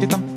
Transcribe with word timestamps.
Selon 0.00 0.29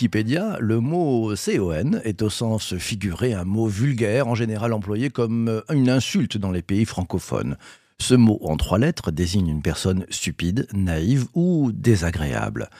Wikipédia, 0.00 0.56
le 0.60 0.80
mot 0.80 1.34
CON 1.36 2.00
est 2.04 2.22
au 2.22 2.30
sens 2.30 2.74
figuré 2.78 3.34
un 3.34 3.44
mot 3.44 3.66
vulgaire, 3.66 4.28
en 4.28 4.34
général 4.34 4.72
employé 4.72 5.10
comme 5.10 5.62
une 5.70 5.90
insulte 5.90 6.38
dans 6.38 6.50
les 6.50 6.62
pays 6.62 6.86
francophones. 6.86 7.58
Ce 7.98 8.14
mot 8.14 8.38
en 8.42 8.56
trois 8.56 8.78
lettres 8.78 9.10
désigne 9.10 9.48
une 9.48 9.60
personne 9.60 10.06
stupide, 10.08 10.66
naïve 10.72 11.26
ou 11.34 11.70
désagréable. 11.74 12.70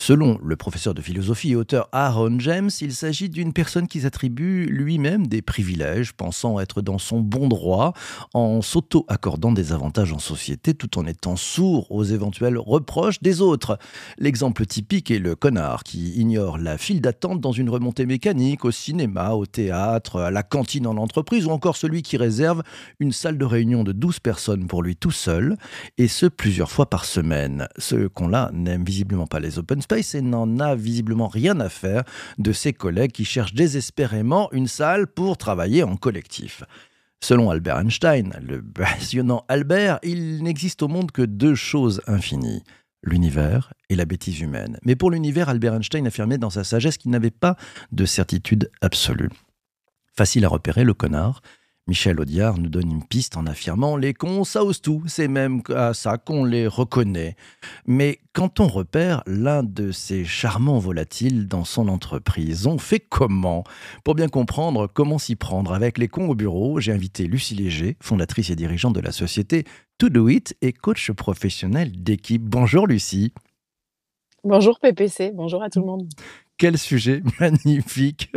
Selon 0.00 0.38
le 0.42 0.56
professeur 0.56 0.92
de 0.92 1.00
philosophie 1.00 1.52
et 1.52 1.56
auteur 1.56 1.88
Aaron 1.92 2.38
James, 2.38 2.68
il 2.82 2.92
s'agit 2.92 3.30
d'une 3.30 3.54
personne 3.54 3.86
qui 3.86 4.00
s'attribue 4.00 4.66
lui-même 4.66 5.28
des 5.28 5.40
privilèges, 5.40 6.12
pensant 6.12 6.60
être 6.60 6.82
dans 6.82 6.98
son 6.98 7.20
bon 7.20 7.48
droit, 7.48 7.94
en 8.34 8.60
s'auto-accordant 8.60 9.52
des 9.52 9.72
avantages 9.72 10.12
en 10.12 10.18
société 10.18 10.74
tout 10.74 10.98
en 10.98 11.06
étant 11.06 11.36
sourd 11.36 11.90
aux 11.90 12.04
éventuels 12.04 12.58
reproches 12.58 13.22
des 13.22 13.40
autres. 13.40 13.78
L'exemple 14.18 14.66
typique 14.66 15.10
est 15.10 15.18
le 15.18 15.36
connard 15.36 15.84
qui 15.84 16.10
ignore 16.20 16.58
la 16.58 16.76
file 16.76 17.00
d'attente 17.00 17.40
dans 17.40 17.52
une 17.52 17.70
remontée 17.70 18.04
mécanique, 18.04 18.66
au 18.66 18.72
cinéma, 18.72 19.30
au 19.30 19.46
théâtre, 19.46 20.20
à 20.20 20.30
la 20.30 20.42
cantine 20.42 20.86
en 20.86 20.98
entreprise, 20.98 21.46
ou 21.46 21.50
encore 21.50 21.78
celui 21.78 22.02
qui 22.02 22.18
réserve 22.18 22.62
une 23.00 23.12
salle 23.12 23.38
de 23.38 23.44
réunion 23.46 23.84
de 23.84 23.92
12 23.92 24.20
personnes 24.20 24.66
pour 24.66 24.82
lui 24.82 24.96
tout 24.96 25.12
seul, 25.12 25.56
et 25.96 26.08
ce 26.08 26.26
plusieurs 26.26 26.70
fois 26.70 26.90
par 26.90 27.06
semaine. 27.06 27.68
Ce 27.78 28.06
qu'on-là 28.08 28.50
n'aime 28.52 28.84
visiblement 28.84 29.26
pas 29.26 29.40
les 29.40 29.58
open 29.58 29.80
Space 29.84 30.14
et 30.14 30.22
n'en 30.22 30.60
a 30.60 30.74
visiblement 30.74 31.28
rien 31.28 31.60
à 31.60 31.68
faire 31.68 32.04
de 32.38 32.52
ses 32.54 32.72
collègues 32.72 33.12
qui 33.12 33.26
cherchent 33.26 33.52
désespérément 33.52 34.50
une 34.52 34.66
salle 34.66 35.06
pour 35.06 35.36
travailler 35.36 35.82
en 35.82 35.96
collectif. 35.96 36.64
Selon 37.20 37.50
Albert 37.50 37.80
Einstein, 37.80 38.32
le 38.40 38.62
passionnant 38.62 39.44
Albert, 39.48 39.98
il 40.02 40.42
n'existe 40.42 40.82
au 40.82 40.88
monde 40.88 41.10
que 41.10 41.20
deux 41.20 41.54
choses 41.54 42.00
infinies 42.06 42.62
l'univers 43.02 43.74
et 43.90 43.94
la 43.94 44.06
bêtise 44.06 44.40
humaine. 44.40 44.78
Mais 44.86 44.96
pour 44.96 45.10
l'univers, 45.10 45.50
Albert 45.50 45.74
Einstein 45.74 46.06
affirmait 46.06 46.38
dans 46.38 46.48
sa 46.48 46.64
sagesse 46.64 46.96
qu'il 46.96 47.10
n'avait 47.10 47.30
pas 47.30 47.56
de 47.92 48.06
certitude 48.06 48.70
absolue. 48.80 49.28
Facile 50.16 50.46
à 50.46 50.48
repérer, 50.48 50.84
le 50.84 50.94
connard, 50.94 51.42
Michel 51.86 52.18
Audiard 52.18 52.56
nous 52.56 52.70
donne 52.70 52.90
une 52.90 53.04
piste 53.04 53.36
en 53.36 53.44
affirmant 53.44 53.98
les 53.98 54.14
cons, 54.14 54.44
ça 54.44 54.64
ose 54.64 54.80
tout, 54.80 55.02
c'est 55.06 55.28
même 55.28 55.60
à 55.68 55.92
ça 55.92 56.16
qu'on 56.16 56.46
les 56.46 56.66
reconnaît. 56.66 57.36
Mais 57.86 58.20
quand 58.32 58.58
on 58.58 58.68
repère 58.68 59.22
l'un 59.26 59.62
de 59.62 59.92
ces 59.92 60.24
charmants 60.24 60.78
volatiles 60.78 61.46
dans 61.46 61.64
son 61.64 61.88
entreprise, 61.88 62.66
on 62.66 62.78
fait 62.78 63.00
comment? 63.00 63.64
Pour 64.02 64.14
bien 64.14 64.28
comprendre 64.28 64.86
comment 64.86 65.18
s'y 65.18 65.36
prendre 65.36 65.74
avec 65.74 65.98
les 65.98 66.08
cons 66.08 66.30
au 66.30 66.34
bureau, 66.34 66.80
j'ai 66.80 66.92
invité 66.92 67.26
Lucie 67.26 67.54
Léger, 67.54 67.98
fondatrice 68.00 68.48
et 68.48 68.56
dirigeante 68.56 68.94
de 68.94 69.00
la 69.00 69.12
société 69.12 69.64
To 69.98 70.08
Do 70.08 70.28
It 70.28 70.56
et 70.62 70.72
coach 70.72 71.12
professionnel 71.12 71.92
d'équipe. 72.02 72.42
Bonjour 72.42 72.86
Lucie. 72.86 73.34
Bonjour 74.42 74.80
PPC, 74.80 75.32
bonjour 75.34 75.62
à 75.62 75.68
tout 75.68 75.80
le 75.80 75.86
monde. 75.86 76.08
Quel 76.56 76.78
sujet 76.78 77.22
magnifique. 77.40 78.32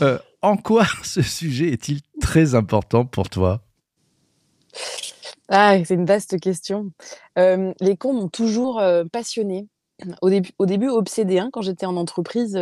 Euh, 0.00 0.18
en 0.42 0.56
quoi 0.56 0.86
ce 1.04 1.22
sujet 1.22 1.68
est-il 1.72 2.00
très 2.20 2.54
important 2.54 3.04
pour 3.04 3.28
toi? 3.28 3.62
Ah, 5.48 5.76
C'est 5.84 5.94
une 5.94 6.04
vaste 6.04 6.38
question. 6.40 6.92
Euh, 7.38 7.72
les 7.80 7.96
cons 7.96 8.12
m'ont 8.12 8.28
toujours 8.28 8.80
euh, 8.80 9.04
passionné. 9.10 9.68
Au 10.22 10.30
début, 10.30 10.50
au 10.58 10.66
début 10.66 10.88
obsédé, 10.88 11.40
hein, 11.40 11.50
quand 11.52 11.60
j'étais 11.60 11.84
en 11.84 11.96
entreprise, 11.96 12.56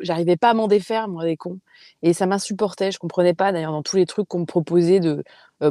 j'arrivais 0.00 0.36
pas 0.38 0.50
à 0.50 0.54
m'en 0.54 0.66
défaire, 0.66 1.08
moi, 1.08 1.24
des 1.24 1.36
cons. 1.36 1.58
Et 2.02 2.14
ça 2.14 2.24
m'insupportait. 2.24 2.90
Je 2.90 2.98
comprenais 2.98 3.34
pas, 3.34 3.52
d'ailleurs, 3.52 3.72
dans 3.72 3.82
tous 3.82 3.96
les 3.96 4.06
trucs 4.06 4.26
qu'on 4.26 4.40
me 4.40 4.44
proposait 4.46 4.98
de 4.98 5.22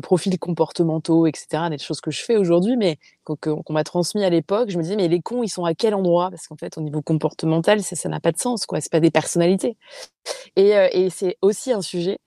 profils 0.04 0.38
comportementaux, 0.38 1.26
etc., 1.26 1.64
des 1.72 1.80
choses 1.80 2.00
que 2.00 2.12
je 2.12 2.24
fais 2.24 2.38
aujourd'hui, 2.38 2.78
mais 2.78 3.00
qu'on 3.24 3.64
m'a 3.70 3.84
transmis 3.84 4.24
à 4.24 4.30
l'époque, 4.30 4.70
je 4.70 4.78
me 4.78 4.84
disais, 4.84 4.96
mais 4.96 5.08
les 5.08 5.20
cons, 5.20 5.42
ils 5.42 5.50
sont 5.50 5.66
à 5.66 5.74
quel 5.74 5.96
endroit? 5.96 6.30
Parce 6.30 6.48
qu'en 6.48 6.58
fait, 6.58 6.78
au 6.78 6.82
niveau 6.82 7.02
comportemental, 7.02 7.82
ça 7.82 8.08
n'a 8.08 8.20
pas 8.20 8.32
de 8.32 8.38
sens, 8.38 8.68
quoi. 8.68 8.80
C'est 8.80 8.92
pas 8.92 9.00
des 9.00 9.10
personnalités. 9.12 9.78
Et, 10.56 10.74
et 10.92 11.10
c'est 11.10 11.38
aussi 11.42 11.72
un 11.72 11.82
sujet 11.82 12.20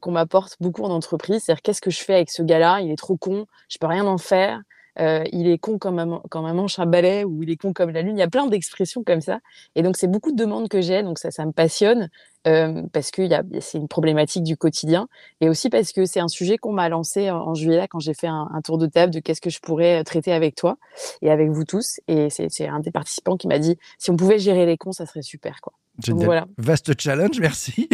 qu'on 0.00 0.10
m'apporte 0.10 0.56
beaucoup 0.58 0.82
en 0.82 0.90
entreprise. 0.90 1.44
C'est-à-dire, 1.44 1.62
qu'est-ce 1.62 1.80
que 1.80 1.90
je 1.90 2.00
fais 2.00 2.14
avec 2.14 2.30
ce 2.30 2.42
gars-là? 2.42 2.80
Il 2.80 2.90
est 2.90 2.96
trop 2.96 3.16
con, 3.16 3.46
je 3.68 3.78
peux 3.78 3.86
rien 3.86 4.06
en 4.06 4.18
faire. 4.18 4.60
Euh, 5.00 5.24
il 5.32 5.48
est 5.48 5.58
con 5.58 5.78
comme 5.78 5.98
un, 5.98 6.22
comme 6.30 6.44
un 6.44 6.54
manche 6.54 6.78
à 6.78 6.86
balai 6.86 7.24
ou 7.24 7.42
il 7.42 7.50
est 7.50 7.56
con 7.56 7.72
comme 7.72 7.90
la 7.90 8.02
lune. 8.02 8.16
Il 8.16 8.20
y 8.20 8.22
a 8.22 8.28
plein 8.28 8.46
d'expressions 8.46 9.02
comme 9.02 9.20
ça. 9.20 9.40
Et 9.74 9.82
donc, 9.82 9.96
c'est 9.96 10.06
beaucoup 10.06 10.32
de 10.32 10.36
demandes 10.36 10.68
que 10.68 10.80
j'ai. 10.80 11.02
Donc, 11.02 11.18
ça, 11.18 11.30
ça 11.30 11.44
me 11.46 11.52
passionne 11.52 12.08
euh, 12.46 12.82
parce 12.92 13.10
que 13.10 13.22
c'est 13.60 13.78
une 13.78 13.88
problématique 13.88 14.44
du 14.44 14.56
quotidien 14.56 15.08
et 15.40 15.48
aussi 15.48 15.70
parce 15.70 15.92
que 15.92 16.04
c'est 16.04 16.20
un 16.20 16.28
sujet 16.28 16.58
qu'on 16.58 16.72
m'a 16.72 16.88
lancé 16.88 17.30
en, 17.30 17.54
juillet 17.54 17.78
là, 17.78 17.88
quand 17.88 18.00
j'ai 18.00 18.14
fait 18.14 18.26
un, 18.26 18.48
un, 18.52 18.60
tour 18.60 18.78
de 18.78 18.86
table 18.86 19.12
de 19.12 19.20
qu'est-ce 19.20 19.40
que 19.40 19.50
je 19.50 19.60
pourrais 19.60 20.00
euh, 20.00 20.04
traiter 20.04 20.32
avec 20.32 20.54
toi 20.54 20.76
et 21.22 21.30
avec 21.30 21.50
vous 21.50 21.64
tous. 21.64 22.00
Et 22.08 22.28
c'est 22.30 22.68
un 22.68 22.80
des 22.80 22.90
participants 22.90 23.36
qui 23.36 23.48
m'a 23.48 23.58
dit 23.58 23.76
si 23.98 24.10
on 24.10 24.16
pouvait 24.16 24.38
gérer 24.38 24.66
les 24.66 24.76
cons, 24.76 24.92
ça 24.92 25.06
serait 25.06 25.22
super. 25.22 25.60
quoi. 25.60 25.72
Voilà. 26.08 26.46
Vaste 26.58 27.00
challenge, 27.00 27.38
merci. 27.38 27.88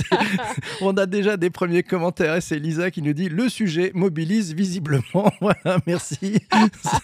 on 0.80 0.96
a 0.96 1.04
déjà 1.04 1.36
des 1.36 1.50
premiers 1.50 1.82
commentaires 1.82 2.36
et 2.36 2.40
c'est 2.40 2.58
Lisa 2.58 2.90
qui 2.90 3.02
nous 3.02 3.12
dit 3.12 3.28
le 3.28 3.48
sujet 3.48 3.92
mobilise 3.94 4.54
visiblement. 4.54 5.02
voilà, 5.40 5.78
merci. 5.86 6.38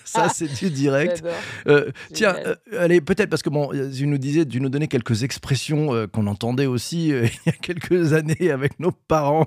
Ça, 0.04 0.28
c'est 0.30 0.52
du 0.52 0.70
direct. 0.70 1.22
Euh, 1.66 1.90
tiens, 2.14 2.34
euh, 2.46 2.54
allez, 2.78 3.02
peut-être 3.02 3.28
parce 3.28 3.42
que 3.42 3.50
bon, 3.50 3.70
tu 3.94 4.06
nous 4.06 4.18
disais, 4.18 4.46
tu 4.46 4.60
nous 4.60 4.70
donnais 4.70 4.88
quelques 4.88 5.22
expressions 5.22 5.94
euh, 5.94 6.06
qu'on 6.06 6.26
entendait 6.26 6.66
aussi 6.66 7.08
il 7.08 7.30
y 7.46 7.50
a 7.50 7.52
quelques 7.52 8.14
années 8.14 8.50
avec 8.50 8.80
nos 8.80 8.92
parents 8.92 9.46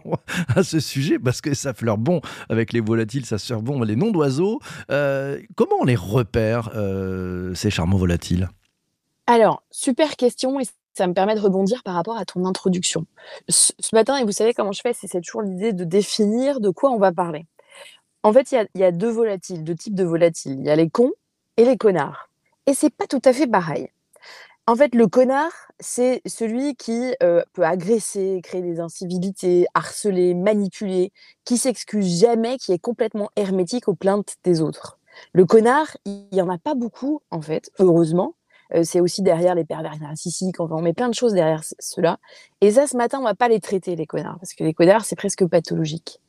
à 0.56 0.62
ce 0.62 0.79
sujet 0.79 1.18
parce 1.18 1.41
que 1.41 1.56
ça 1.56 1.74
fleure 1.74 1.97
bon 1.97 2.22
avec 2.47 2.74
les 2.74 2.79
volatiles, 2.79 3.25
ça 3.25 3.40
sert 3.40 3.62
bon 3.62 3.81
les 3.81 3.96
noms 3.96 4.12
d'oiseaux. 4.12 4.59
comment 4.88 5.75
on 5.81 5.85
les 5.85 5.96
repère, 5.96 6.72
ces 7.56 7.72
charmants 7.72 7.97
volatiles? 7.97 8.50
Alors, 9.29 9.62
super 9.69 10.16
question 10.16 10.59
et 10.59 10.63
ça 10.95 11.06
me 11.06 11.13
permet 11.13 11.35
de 11.35 11.40
rebondir 11.40 11.84
par 11.84 11.94
rapport 11.94 12.17
à 12.17 12.25
ton 12.25 12.45
introduction. 12.45 13.06
Ce, 13.47 13.72
matin, 13.94 14.17
et 14.17 14.23
vous 14.23 14.31
savez 14.31 14.56
comment 14.56 14.72
je 14.72 14.81
fais, 14.81 14.91
c'est 14.91 15.22
toujours 15.22 15.44
l'idée 15.44 15.72
de 15.72 15.84
définir 15.84 16.59
de 16.59 16.72
quoi 16.72 16.90
on 16.90 16.97
va 16.97 17.12
parler. 17.12 17.45
En 18.23 18.34
fait, 18.34 18.51
il 18.51 18.67
y, 18.73 18.84
a, 18.84 18.91
deux 18.91 19.12
volatiles, 19.12 19.63
deux 19.63 19.75
types 19.75 19.94
de 19.94 20.03
volatiles. 20.03 20.57
Il 20.59 20.66
y 20.66 20.69
a 20.72 20.75
les 20.75 20.90
cons 20.90 21.12
et 21.57 21.63
les 21.63 21.78
connards. 21.78 22.31
Et 22.66 22.73
c'est 22.73 22.90
pas 22.90 23.06
tout 23.06 23.22
à 23.23 23.31
fait 23.31 23.45
pareil. 23.45 23.90
En 24.66 24.75
fait, 24.75 24.95
le 24.95 25.06
connard, 25.06 25.72
c'est 25.79 26.23
celui 26.25 26.75
qui 26.75 27.13
euh, 27.22 27.44
peut 27.53 27.63
agresser, 27.63 28.41
créer 28.44 28.63
des 28.63 28.79
incivilités, 28.79 29.67
harceler, 29.75 30.34
manipuler, 30.34 31.11
qui 31.46 31.59
s'excuse 31.59 32.19
jamais, 32.19 32.57
qui 32.57 32.72
est 32.72 32.79
complètement 32.79 33.29
hermétique 33.35 33.88
aux 33.88 33.96
plaintes 33.96 34.38
des 34.44 34.59
autres. 34.59 34.97
Le 35.34 35.46
connard, 35.46 35.97
il 36.06 36.28
y 36.31 36.41
en 36.41 36.50
a 36.50 36.57
pas 36.57 36.73
beaucoup, 36.73 37.22
en 37.29 37.41
fait, 37.41 37.72
heureusement, 37.78 38.34
c'est 38.84 39.00
aussi 39.00 39.22
derrière 39.22 39.56
les 39.56 39.66
pervers 39.66 39.97
narcissiques, 40.00 40.59
on 40.59 40.81
met 40.81 40.94
plein 40.94 41.09
de 41.09 41.16
choses 41.16 41.34
derrière 41.34 41.63
cela. 41.80 42.18
Et 42.62 42.72
ça, 42.72 42.88
ce 42.88 42.96
matin, 42.97 43.19
on 43.19 43.24
va 43.24 43.35
pas 43.35 43.47
les 43.47 43.59
traiter, 43.59 43.96
les 43.96 44.06
connards, 44.06 44.38
parce 44.40 44.53
que 44.53 44.63
les 44.63 44.74
connards, 44.74 45.06
c'est 45.06 45.16
presque 45.16 45.46
pathologique. 45.47 46.19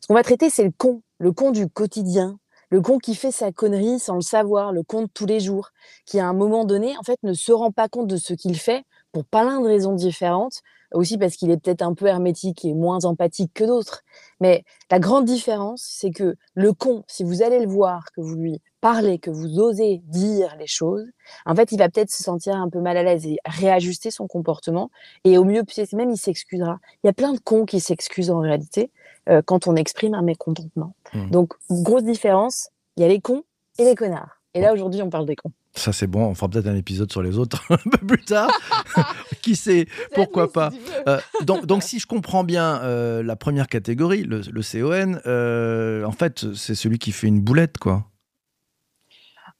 Ce 0.00 0.06
qu'on 0.06 0.14
va 0.14 0.22
traiter, 0.22 0.50
c'est 0.50 0.64
le 0.64 0.72
con, 0.76 1.02
le 1.18 1.32
con 1.32 1.50
du 1.50 1.68
quotidien, 1.68 2.38
le 2.70 2.80
con 2.80 2.98
qui 2.98 3.14
fait 3.14 3.30
sa 3.30 3.52
connerie 3.52 3.98
sans 3.98 4.16
le 4.16 4.20
savoir, 4.20 4.72
le 4.72 4.82
con 4.82 5.02
de 5.02 5.08
tous 5.12 5.26
les 5.26 5.40
jours, 5.40 5.70
qui 6.04 6.18
à 6.18 6.26
un 6.26 6.32
moment 6.32 6.64
donné, 6.64 6.96
en 6.98 7.02
fait, 7.02 7.18
ne 7.22 7.32
se 7.32 7.52
rend 7.52 7.70
pas 7.70 7.88
compte 7.88 8.08
de 8.08 8.16
ce 8.16 8.34
qu'il 8.34 8.58
fait 8.58 8.84
pour 9.12 9.24
plein 9.24 9.60
de 9.60 9.66
raisons 9.66 9.94
différentes, 9.94 10.62
aussi 10.92 11.18
parce 11.18 11.36
qu'il 11.36 11.50
est 11.50 11.56
peut-être 11.56 11.82
un 11.82 11.94
peu 11.94 12.06
hermétique 12.06 12.64
et 12.64 12.74
moins 12.74 13.04
empathique 13.04 13.52
que 13.54 13.64
d'autres. 13.64 14.02
Mais 14.40 14.64
la 14.90 14.98
grande 14.98 15.24
différence, 15.24 15.82
c'est 15.86 16.10
que 16.10 16.36
le 16.54 16.72
con, 16.72 17.04
si 17.06 17.24
vous 17.24 17.42
allez 17.42 17.60
le 17.60 17.68
voir, 17.68 18.12
que 18.12 18.20
vous 18.20 18.34
lui 18.34 18.60
parlez, 18.80 19.18
que 19.18 19.30
vous 19.30 19.58
osez 19.58 20.00
dire 20.04 20.54
les 20.58 20.66
choses, 20.66 21.06
en 21.44 21.54
fait, 21.54 21.72
il 21.72 21.78
va 21.78 21.88
peut-être 21.88 22.10
se 22.10 22.22
sentir 22.22 22.54
un 22.56 22.68
peu 22.68 22.80
mal 22.80 22.96
à 22.96 23.02
l'aise 23.02 23.26
et 23.26 23.38
réajuster 23.44 24.10
son 24.10 24.26
comportement. 24.26 24.90
Et 25.24 25.38
au 25.38 25.44
mieux, 25.44 25.62
même, 25.92 26.10
il 26.10 26.18
s'excusera. 26.18 26.78
Il 27.02 27.06
y 27.06 27.10
a 27.10 27.12
plein 27.12 27.32
de 27.32 27.38
cons 27.38 27.64
qui 27.64 27.80
s'excusent 27.80 28.30
en 28.30 28.40
réalité 28.40 28.90
euh, 29.28 29.42
quand 29.44 29.66
on 29.66 29.76
exprime 29.76 30.14
un 30.14 30.22
mécontentement. 30.22 30.94
Mmh. 31.14 31.30
Donc, 31.30 31.54
grosse 31.70 32.04
différence, 32.04 32.68
il 32.96 33.02
y 33.02 33.04
a 33.04 33.08
les 33.08 33.20
cons 33.20 33.42
et 33.78 33.84
les 33.84 33.94
connards. 33.94 34.40
Et 34.54 34.60
là, 34.60 34.72
aujourd'hui, 34.72 35.02
on 35.02 35.10
parle 35.10 35.26
des 35.26 35.36
cons. 35.36 35.52
Ça, 35.74 35.92
c'est 35.92 36.06
bon. 36.06 36.24
On 36.24 36.34
fera 36.34 36.48
peut-être 36.48 36.66
un 36.66 36.76
épisode 36.76 37.12
sur 37.12 37.22
les 37.22 37.36
autres 37.36 37.62
un 37.70 37.90
peu 37.90 38.06
plus 38.06 38.24
tard. 38.24 38.50
Qui 39.46 39.54
sait 39.54 39.86
Pourquoi 40.12 40.50
pas 40.50 40.72
euh, 41.06 41.20
donc, 41.44 41.66
donc, 41.66 41.82
si 41.84 42.00
je 42.00 42.06
comprends 42.08 42.42
bien 42.42 42.82
euh, 42.82 43.22
la 43.22 43.36
première 43.36 43.68
catégorie, 43.68 44.24
le, 44.24 44.40
le 44.40 44.60
CON, 44.60 45.20
euh, 45.24 46.02
en 46.02 46.10
fait, 46.10 46.52
c'est 46.54 46.74
celui 46.74 46.98
qui 46.98 47.12
fait 47.12 47.28
une 47.28 47.40
boulette, 47.40 47.78
quoi. 47.78 48.06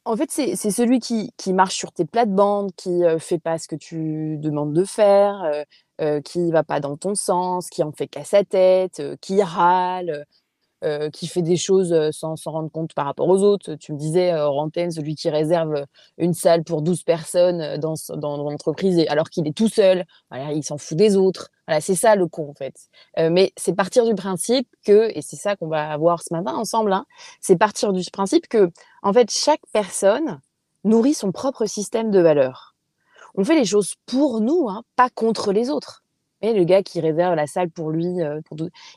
en 0.04 0.16
fait, 0.16 0.28
c'est 0.32 0.56
celui 0.56 0.98
qui, 0.98 1.32
qui, 1.36 1.52
marche 1.52 1.76
sur 1.76 1.92
tes 1.92 2.04
plates-bandes, 2.04 2.72
qui 2.76 2.90
ne 2.90 3.18
fait 3.18 3.38
pas 3.38 3.58
ce 3.58 3.68
que 3.68 3.76
tu 3.76 4.38
demandes 4.38 4.72
de 4.72 4.82
faire, 4.82 5.44
qui 6.24 6.40
ne 6.40 6.50
va 6.50 6.64
pas 6.64 6.80
dans 6.80 6.96
ton 6.96 7.14
sens, 7.14 7.70
qui 7.70 7.84
en 7.84 7.92
fait 7.92 8.08
qu'à 8.08 8.24
sa 8.24 8.42
tête, 8.42 9.00
qui 9.20 9.40
râle, 9.40 10.26
euh, 10.86 11.10
qui 11.10 11.26
fait 11.26 11.42
des 11.42 11.56
choses 11.56 11.92
euh, 11.92 12.10
sans 12.12 12.36
s'en 12.36 12.52
rendre 12.52 12.70
compte 12.70 12.94
par 12.94 13.06
rapport 13.06 13.28
aux 13.28 13.42
autres. 13.42 13.74
Tu 13.74 13.92
me 13.92 13.98
disais, 13.98 14.32
euh, 14.32 14.46
Rantaine, 14.48 14.92
celui 14.92 15.16
qui 15.16 15.28
réserve 15.28 15.84
une 16.16 16.32
salle 16.32 16.62
pour 16.62 16.80
12 16.80 17.02
personnes 17.02 17.78
dans, 17.78 17.94
dans, 18.16 18.36
l'entreprise 18.36 19.04
alors 19.08 19.28
qu'il 19.28 19.48
est 19.48 19.56
tout 19.56 19.68
seul, 19.68 20.04
il 20.32 20.62
s'en 20.62 20.78
fout 20.78 20.96
des 20.96 21.16
autres. 21.16 21.50
C'est 21.80 21.96
ça 21.96 22.14
le 22.14 22.28
con 22.28 22.50
en 22.50 22.54
fait. 22.54 22.74
mais 23.16 23.52
c'est 23.56 23.74
partir 23.74 24.04
du 24.04 24.14
principe 24.14 24.68
que, 24.84 25.10
et 25.16 25.22
c'est 25.22 25.36
ça 25.36 25.56
qu'on 25.56 25.66
va 25.66 25.96
voir 25.96 26.22
ce 26.22 26.32
matin 26.32 26.54
ensemble, 26.54 26.92
hein, 26.92 27.04
c'est 27.40 27.56
partir 27.56 27.92
du 27.92 28.08
principe 28.12 28.46
que, 28.46 28.70
en 29.02 29.12
fait, 29.12 29.30
chaque 29.30 29.62
personne 29.72 30.40
nourrit 30.84 31.14
son 31.14 31.32
propre 31.32 31.66
système 31.66 32.10
de 32.12 32.20
valeurs. 32.20 32.76
On 33.34 33.44
fait 33.44 33.56
les 33.56 33.64
choses 33.64 33.94
pour 34.06 34.40
nous, 34.40 34.68
hein, 34.68 34.84
pas 34.94 35.10
contre 35.10 35.52
les 35.52 35.70
autres 35.70 36.04
le 36.42 36.64
gars 36.64 36.82
qui 36.82 37.00
réserve 37.00 37.34
la 37.34 37.46
salle 37.46 37.70
pour 37.70 37.90
lui, 37.90 38.22
euh, 38.22 38.40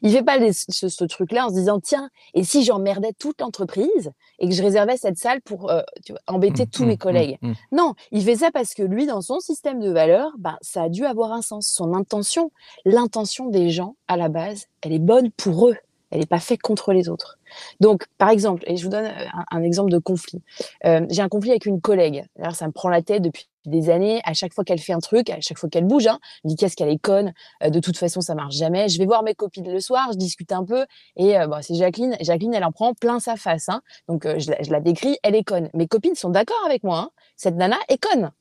il 0.01 0.11
fait 0.11 0.23
pas 0.23 0.37
ce, 0.51 1.03
truc-là 1.05 1.45
en 1.45 1.49
se 1.49 1.55
disant 1.55 1.79
tiens, 1.79 2.09
et 2.33 2.43
si 2.43 2.63
j'emmerdais 2.63 3.13
toute 3.17 3.41
l'entreprise 3.41 4.11
et 4.39 4.47
que 4.47 4.53
je 4.53 4.61
réservais 4.61 4.97
cette 4.97 5.17
salle 5.17 5.41
pour 5.41 5.71
euh, 5.71 5.81
embêter 6.27 6.63
mmh, 6.63 6.69
tous 6.69 6.85
mes 6.85 6.95
mmh, 6.95 6.97
collègues? 6.97 7.37
mmh, 7.41 7.53
Non, 7.71 7.93
il 8.11 8.23
fait 8.23 8.35
ça 8.35 8.51
parce 8.51 8.73
que 8.73 8.83
lui, 8.83 9.05
dans 9.05 9.21
son 9.21 9.39
système 9.39 9.79
de 9.79 9.89
valeurs, 9.89 10.31
bah, 10.37 10.57
ça 10.61 10.83
a 10.83 10.89
dû 10.89 11.05
avoir 11.05 11.31
un 11.31 11.41
sens. 11.41 11.67
Son 11.67 11.93
intention, 11.93 12.51
l'intention 12.85 13.47
des 13.47 13.69
gens 13.69 13.95
à 14.07 14.17
la 14.17 14.29
base, 14.29 14.67
elle 14.81 14.93
est 14.93 14.99
bonne 14.99 15.31
pour 15.31 15.69
eux. 15.69 15.75
Elle 16.11 16.19
n'est 16.19 16.25
pas 16.25 16.39
faite 16.39 16.61
contre 16.61 16.93
les 16.93 17.09
autres. 17.09 17.37
Donc, 17.79 18.05
par 18.17 18.29
exemple, 18.29 18.63
et 18.67 18.77
je 18.77 18.83
vous 18.83 18.89
donne 18.89 19.05
euh, 19.05 19.25
un, 19.51 19.63
exemple 19.63 19.91
de 19.91 19.99
conflit. 19.99 20.41
j'ai 20.83 21.21
un 21.21 21.29
conflit 21.29 21.51
avec 21.51 21.65
une 21.65 21.81
collègue. 21.81 22.25
Alors, 22.39 22.55
ça 22.55 22.67
me 22.67 22.71
prend 22.71 22.89
la 22.89 23.01
tête 23.01 23.21
depuis 23.21 23.49
des 23.65 23.89
années, 23.89 24.21
à 24.25 24.33
chaque 24.33 24.53
fois 24.53 24.63
qu'elle 24.63 24.79
fait 24.79 24.93
un 24.93 24.99
truc, 24.99 25.29
à 25.29 25.39
chaque 25.41 25.57
fois 25.57 25.69
qu'elle 25.69 25.85
bouge, 25.85 26.07
hein, 26.07 26.19
je 26.43 26.49
dis 26.49 26.55
qu'est-ce 26.55 26.75
qu'elle 26.75 26.89
est 26.89 26.99
conne, 26.99 27.33
euh, 27.63 27.69
de 27.69 27.79
toute 27.79 27.97
façon 27.97 28.21
ça 28.21 28.35
marche 28.35 28.55
jamais. 28.55 28.89
Je 28.89 28.97
vais 28.97 29.05
voir 29.05 29.23
mes 29.23 29.35
copines 29.35 29.71
le 29.71 29.79
soir, 29.79 30.09
je 30.11 30.17
discute 30.17 30.51
un 30.51 30.65
peu, 30.65 30.85
et 31.15 31.37
euh, 31.37 31.47
c'est 31.61 31.75
Jacqueline, 31.75 32.15
Jacqueline 32.21 32.53
elle 32.53 32.65
en 32.65 32.71
prend 32.71 32.93
plein 32.93 33.19
sa 33.19 33.35
face, 33.35 33.69
hein. 33.69 33.81
donc 34.07 34.25
euh, 34.25 34.39
je, 34.39 34.51
la, 34.71 34.79
décris, 34.79 35.17
elle 35.23 35.35
est 35.35 35.43
conne. 35.43 35.69
Mes 35.73 35.87
copines 35.87 36.15
sont 36.15 36.29
d'accord 36.29 36.61
avec 36.65 36.83
moi, 36.83 36.99
hein. 36.99 37.09
cette 37.35 37.55
nana 37.55 37.77
est 37.87 37.97
conne. 37.97 38.31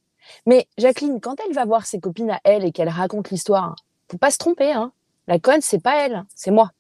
Mais 0.46 0.68
Jacqueline, 0.76 1.20
quand 1.20 1.36
elle 1.46 1.54
va 1.54 1.64
voir 1.64 1.86
ses 1.86 2.00
copines 2.00 2.30
à 2.30 2.40
elle 2.44 2.64
et 2.64 2.72
qu'elle 2.72 2.88
raconte 2.88 3.30
l'histoire, 3.30 3.76
faut 4.10 4.18
pas 4.18 4.30
se 4.30 4.38
tromper, 4.38 4.72
hein. 4.72 4.92
la 5.26 5.38
conne 5.38 5.60
c'est 5.60 5.82
pas 5.82 6.04
elle, 6.04 6.24
c'est 6.34 6.50
moi. 6.50 6.70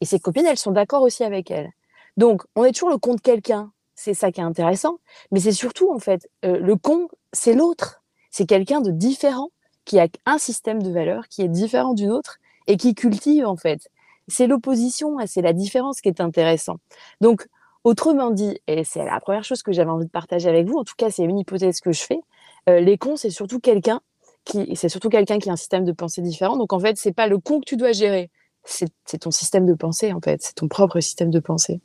Et 0.00 0.04
ses 0.04 0.20
copines, 0.20 0.46
elles 0.46 0.58
sont 0.58 0.72
d'accord 0.72 1.02
aussi 1.02 1.24
avec 1.24 1.50
elle. 1.50 1.70
Donc 2.16 2.42
on 2.56 2.64
est 2.64 2.72
toujours 2.72 2.90
le 2.90 2.98
con 2.98 3.14
de 3.14 3.20
quelqu'un, 3.20 3.72
c'est 3.94 4.14
ça 4.14 4.32
qui 4.32 4.40
est 4.40 4.44
intéressant, 4.44 4.98
mais 5.30 5.40
c'est 5.40 5.52
surtout 5.52 5.92
en 5.92 5.98
fait 5.98 6.28
le 6.42 6.74
con 6.76 7.08
c'est 7.32 7.54
l'autre. 7.54 8.02
C'est 8.30 8.46
quelqu'un 8.46 8.80
de 8.80 8.90
différent 8.90 9.50
qui 9.84 9.98
a 9.98 10.06
un 10.26 10.38
système 10.38 10.82
de 10.82 10.90
valeurs 10.90 11.28
qui 11.28 11.42
est 11.42 11.48
différent 11.48 11.94
d'une 11.94 12.10
autre 12.10 12.38
et 12.66 12.76
qui 12.76 12.94
cultive 12.94 13.46
en 13.46 13.56
fait. 13.56 13.88
C'est 14.28 14.46
l'opposition, 14.46 15.16
c'est 15.26 15.42
la 15.42 15.52
différence 15.54 16.00
qui 16.00 16.08
est 16.08 16.20
intéressant. 16.20 16.76
Donc, 17.22 17.46
autrement 17.84 18.30
dit, 18.30 18.58
et 18.66 18.84
c'est 18.84 19.04
la 19.04 19.18
première 19.20 19.44
chose 19.44 19.62
que 19.62 19.72
j'avais 19.72 19.90
envie 19.90 20.04
de 20.04 20.10
partager 20.10 20.48
avec 20.48 20.66
vous, 20.66 20.76
en 20.76 20.84
tout 20.84 20.94
cas 20.96 21.10
c'est 21.10 21.24
une 21.24 21.38
hypothèse 21.38 21.80
que 21.80 21.92
je 21.92 22.02
fais, 22.02 22.20
euh, 22.68 22.80
les 22.80 22.98
cons 22.98 23.16
c'est 23.16 23.30
surtout 23.30 23.60
quelqu'un 23.60 24.00
qui, 24.44 24.76
c'est 24.76 24.90
surtout 24.90 25.08
quelqu'un 25.08 25.38
qui 25.38 25.48
a 25.48 25.52
un 25.54 25.56
système 25.56 25.84
de 25.84 25.92
pensée 25.92 26.20
différent. 26.20 26.56
Donc 26.56 26.72
en 26.72 26.80
fait, 26.80 26.98
c'est 26.98 27.12
pas 27.12 27.26
le 27.26 27.38
con 27.38 27.60
que 27.60 27.64
tu 27.64 27.76
dois 27.76 27.92
gérer, 27.92 28.30
c'est 28.64 29.18
ton 29.18 29.30
système 29.30 29.66
de 29.66 29.74
pensée 29.74 30.12
en 30.12 30.20
fait, 30.20 30.42
c'est 30.42 30.54
ton 30.54 30.68
propre 30.68 31.00
système 31.00 31.30
de 31.30 31.40
pensée. 31.40 31.80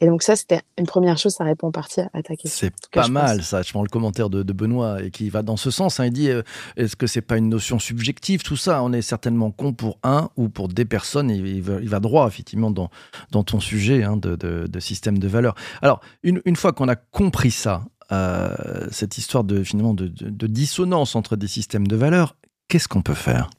Et 0.00 0.06
donc 0.06 0.22
ça, 0.22 0.36
c'était 0.36 0.60
une 0.78 0.86
première 0.86 1.18
chose, 1.18 1.34
ça 1.34 1.44
répond 1.44 1.68
en 1.68 1.72
partie 1.72 2.00
à 2.00 2.22
ta 2.22 2.36
question. 2.36 2.68
C'est 2.68 2.90
pas 2.90 3.08
mal 3.08 3.42
ça, 3.42 3.62
je 3.62 3.70
prends 3.72 3.82
le 3.82 3.88
commentaire 3.88 4.30
de, 4.30 4.42
Benoît 4.52 5.02
et 5.02 5.10
qui 5.10 5.28
va 5.28 5.42
dans 5.42 5.56
ce 5.56 5.70
sens. 5.70 6.00
Hein. 6.00 6.06
il 6.06 6.12
dit, 6.12 6.30
euh, 6.30 6.42
est-ce 6.76 6.96
que 6.96 7.06
c'est 7.06 7.20
pas 7.20 7.36
une 7.36 7.48
notion 7.48 7.78
subjective 7.78 8.42
tout 8.42 8.56
ça? 8.56 8.82
On 8.82 8.92
est 8.92 9.02
certainement 9.02 9.50
con 9.50 9.72
pour 9.72 9.98
un 10.02 10.30
ou 10.36 10.48
pour 10.48 10.68
des 10.68 10.84
personnes. 10.84 11.30
Et 11.30 11.36
il, 11.36 11.62
va, 11.62 12.00
droit 12.00 12.26
effectivement 12.26 12.70
dans, 12.70 12.90
dans 13.32 13.42
ton 13.42 13.60
sujet 13.60 14.02
hein, 14.02 14.16
de, 14.16 14.36
de, 14.36 14.80
système 14.80 15.18
de 15.18 15.28
valeurs. 15.28 15.54
Alors, 15.82 16.00
une, 16.22 16.40
une 16.44 16.56
fois 16.56 16.72
qu'on 16.72 16.88
a 16.88 16.96
compris 16.96 17.50
ça, 17.50 17.84
euh, 18.12 18.86
cette 18.90 19.18
histoire 19.18 19.44
de 19.44 19.62
finalement 19.62 19.94
de, 19.94 20.06
de 20.06 20.46
dissonance 20.46 21.16
entre 21.16 21.36
des 21.36 21.48
systèmes 21.48 21.86
de 21.86 21.96
valeurs, 21.96 22.36
qu'est-ce 22.68 22.88
qu'on 22.88 23.02
peut 23.02 23.14
faire? 23.14 23.50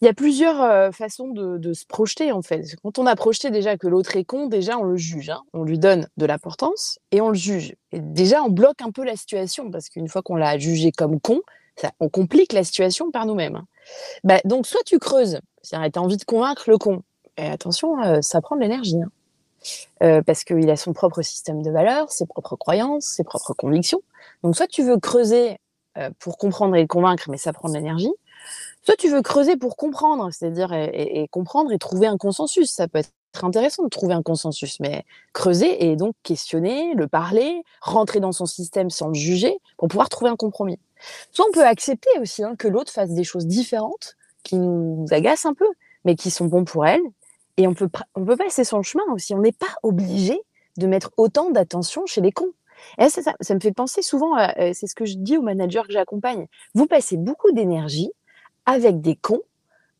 Il 0.00 0.04
y 0.04 0.08
a 0.08 0.14
plusieurs 0.14 0.94
façons 0.94 1.28
de, 1.28 1.72
se 1.72 1.84
projeter 1.84 2.30
en 2.30 2.42
fait. 2.42 2.76
Quand 2.82 2.98
on 2.98 3.06
a 3.06 3.16
projeté 3.16 3.50
déjà 3.50 3.76
que 3.76 3.88
l'autre 3.88 4.16
est 4.16 4.24
con, 4.24 4.46
déjà 4.46 4.78
on 4.78 4.84
le 4.84 4.96
juge, 4.96 5.30
hein. 5.30 5.42
on 5.52 5.64
lui 5.64 5.78
donne 5.78 6.06
de 6.16 6.26
l'importance 6.26 6.98
et 7.10 7.20
on 7.20 7.30
le 7.30 7.34
juge. 7.34 7.74
Et 7.90 8.00
déjà 8.00 8.42
on 8.42 8.50
bloque 8.50 8.80
un 8.80 8.92
peu 8.92 9.04
la 9.04 9.16
situation 9.16 9.70
parce 9.70 9.88
qu'une 9.88 10.08
fois 10.08 10.22
qu'on 10.22 10.36
l'a 10.36 10.56
jugé 10.58 10.92
comme 10.92 11.20
con, 11.20 11.40
ça, 11.76 11.90
on 12.00 12.08
complique 12.08 12.52
la 12.52 12.62
situation 12.62 13.10
par 13.10 13.26
nous-mêmes. 13.26 13.56
Hein. 13.56 13.66
Bah, 14.22 14.40
donc 14.44 14.66
soit 14.66 14.82
tu 14.84 14.98
creuses, 14.98 15.40
c'est-à-dire 15.62 15.90
tu 15.92 15.98
as 15.98 16.02
envie 16.02 16.16
de 16.16 16.24
convaincre 16.24 16.70
le 16.70 16.78
con. 16.78 17.02
Et 17.36 17.46
attention, 17.46 18.20
ça 18.20 18.40
prend 18.40 18.56
de 18.56 18.60
l'énergie. 18.60 18.98
Hein. 20.00 20.22
Parce 20.26 20.44
qu'il 20.44 20.68
a 20.70 20.76
son 20.76 20.92
propre 20.92 21.22
système 21.22 21.62
de 21.62 21.70
valeurs, 21.70 22.10
ses 22.10 22.26
propres 22.26 22.56
croyances, 22.56 23.04
ses 23.04 23.24
propres 23.24 23.54
convictions. 23.54 24.00
Donc 24.42 24.56
soit 24.56 24.66
tu 24.66 24.82
veux 24.82 24.98
creuser 24.98 25.58
pour 26.18 26.36
comprendre 26.36 26.74
et 26.76 26.80
le 26.80 26.86
convaincre, 26.88 27.30
mais 27.30 27.38
ça 27.38 27.52
prend 27.52 27.68
de 27.68 27.74
l'énergie. 27.74 28.10
Soit 28.88 28.96
tu 28.96 29.10
veux 29.10 29.20
creuser 29.20 29.58
pour 29.58 29.76
comprendre, 29.76 30.30
c'est-à-dire 30.32 30.72
et, 30.72 31.28
comprendre 31.30 31.72
et 31.72 31.78
trouver 31.78 32.06
un 32.06 32.16
consensus. 32.16 32.70
Ça 32.70 32.88
peut 32.88 33.00
être 33.00 33.44
intéressant 33.44 33.82
de 33.82 33.90
trouver 33.90 34.14
un 34.14 34.22
consensus, 34.22 34.80
mais 34.80 35.04
creuser 35.34 35.84
et 35.84 35.94
donc 35.94 36.14
questionner, 36.22 36.94
le 36.94 37.06
parler, 37.06 37.64
rentrer 37.82 38.18
dans 38.18 38.32
son 38.32 38.46
système 38.46 38.88
sans 38.88 39.08
le 39.08 39.14
juger 39.14 39.58
pour 39.76 39.88
pouvoir 39.88 40.08
trouver 40.08 40.30
un 40.30 40.36
compromis. 40.36 40.78
Soit 41.32 41.44
on 41.46 41.52
peut 41.52 41.66
accepter 41.66 42.08
aussi 42.18 42.42
hein, 42.42 42.56
que 42.56 42.66
l'autre 42.66 42.90
fasse 42.90 43.10
des 43.10 43.24
choses 43.24 43.46
différentes 43.46 44.16
qui 44.42 44.56
nous 44.56 45.04
agacent 45.10 45.44
un 45.44 45.52
peu, 45.52 45.68
mais 46.06 46.16
qui 46.16 46.30
sont 46.30 46.46
bons 46.46 46.64
pour 46.64 46.86
elle. 46.86 47.02
Et 47.58 47.66
on 47.66 47.74
peut, 47.74 47.90
on 48.14 48.24
peut 48.24 48.38
passer 48.38 48.64
son 48.64 48.82
chemin 48.82 49.04
aussi. 49.12 49.34
On 49.34 49.40
n'est 49.40 49.52
pas 49.52 49.66
obligé 49.82 50.40
de 50.78 50.86
mettre 50.86 51.10
autant 51.18 51.50
d'attention 51.50 52.06
chez 52.06 52.22
les 52.22 52.32
cons. 52.32 52.54
Ça, 53.10 53.54
me 53.54 53.60
fait 53.60 53.72
penser 53.72 54.00
souvent, 54.00 54.38
euh, 54.38 54.70
c'est 54.72 54.86
ce 54.86 54.94
que 54.94 55.04
je 55.04 55.16
dis 55.16 55.36
aux 55.36 55.42
managers 55.42 55.82
que 55.86 55.92
j'accompagne. 55.92 56.46
Vous 56.74 56.86
passez 56.86 57.18
beaucoup 57.18 57.52
d'énergie 57.52 58.12
avec 58.68 59.00
des 59.00 59.16
cons 59.16 59.40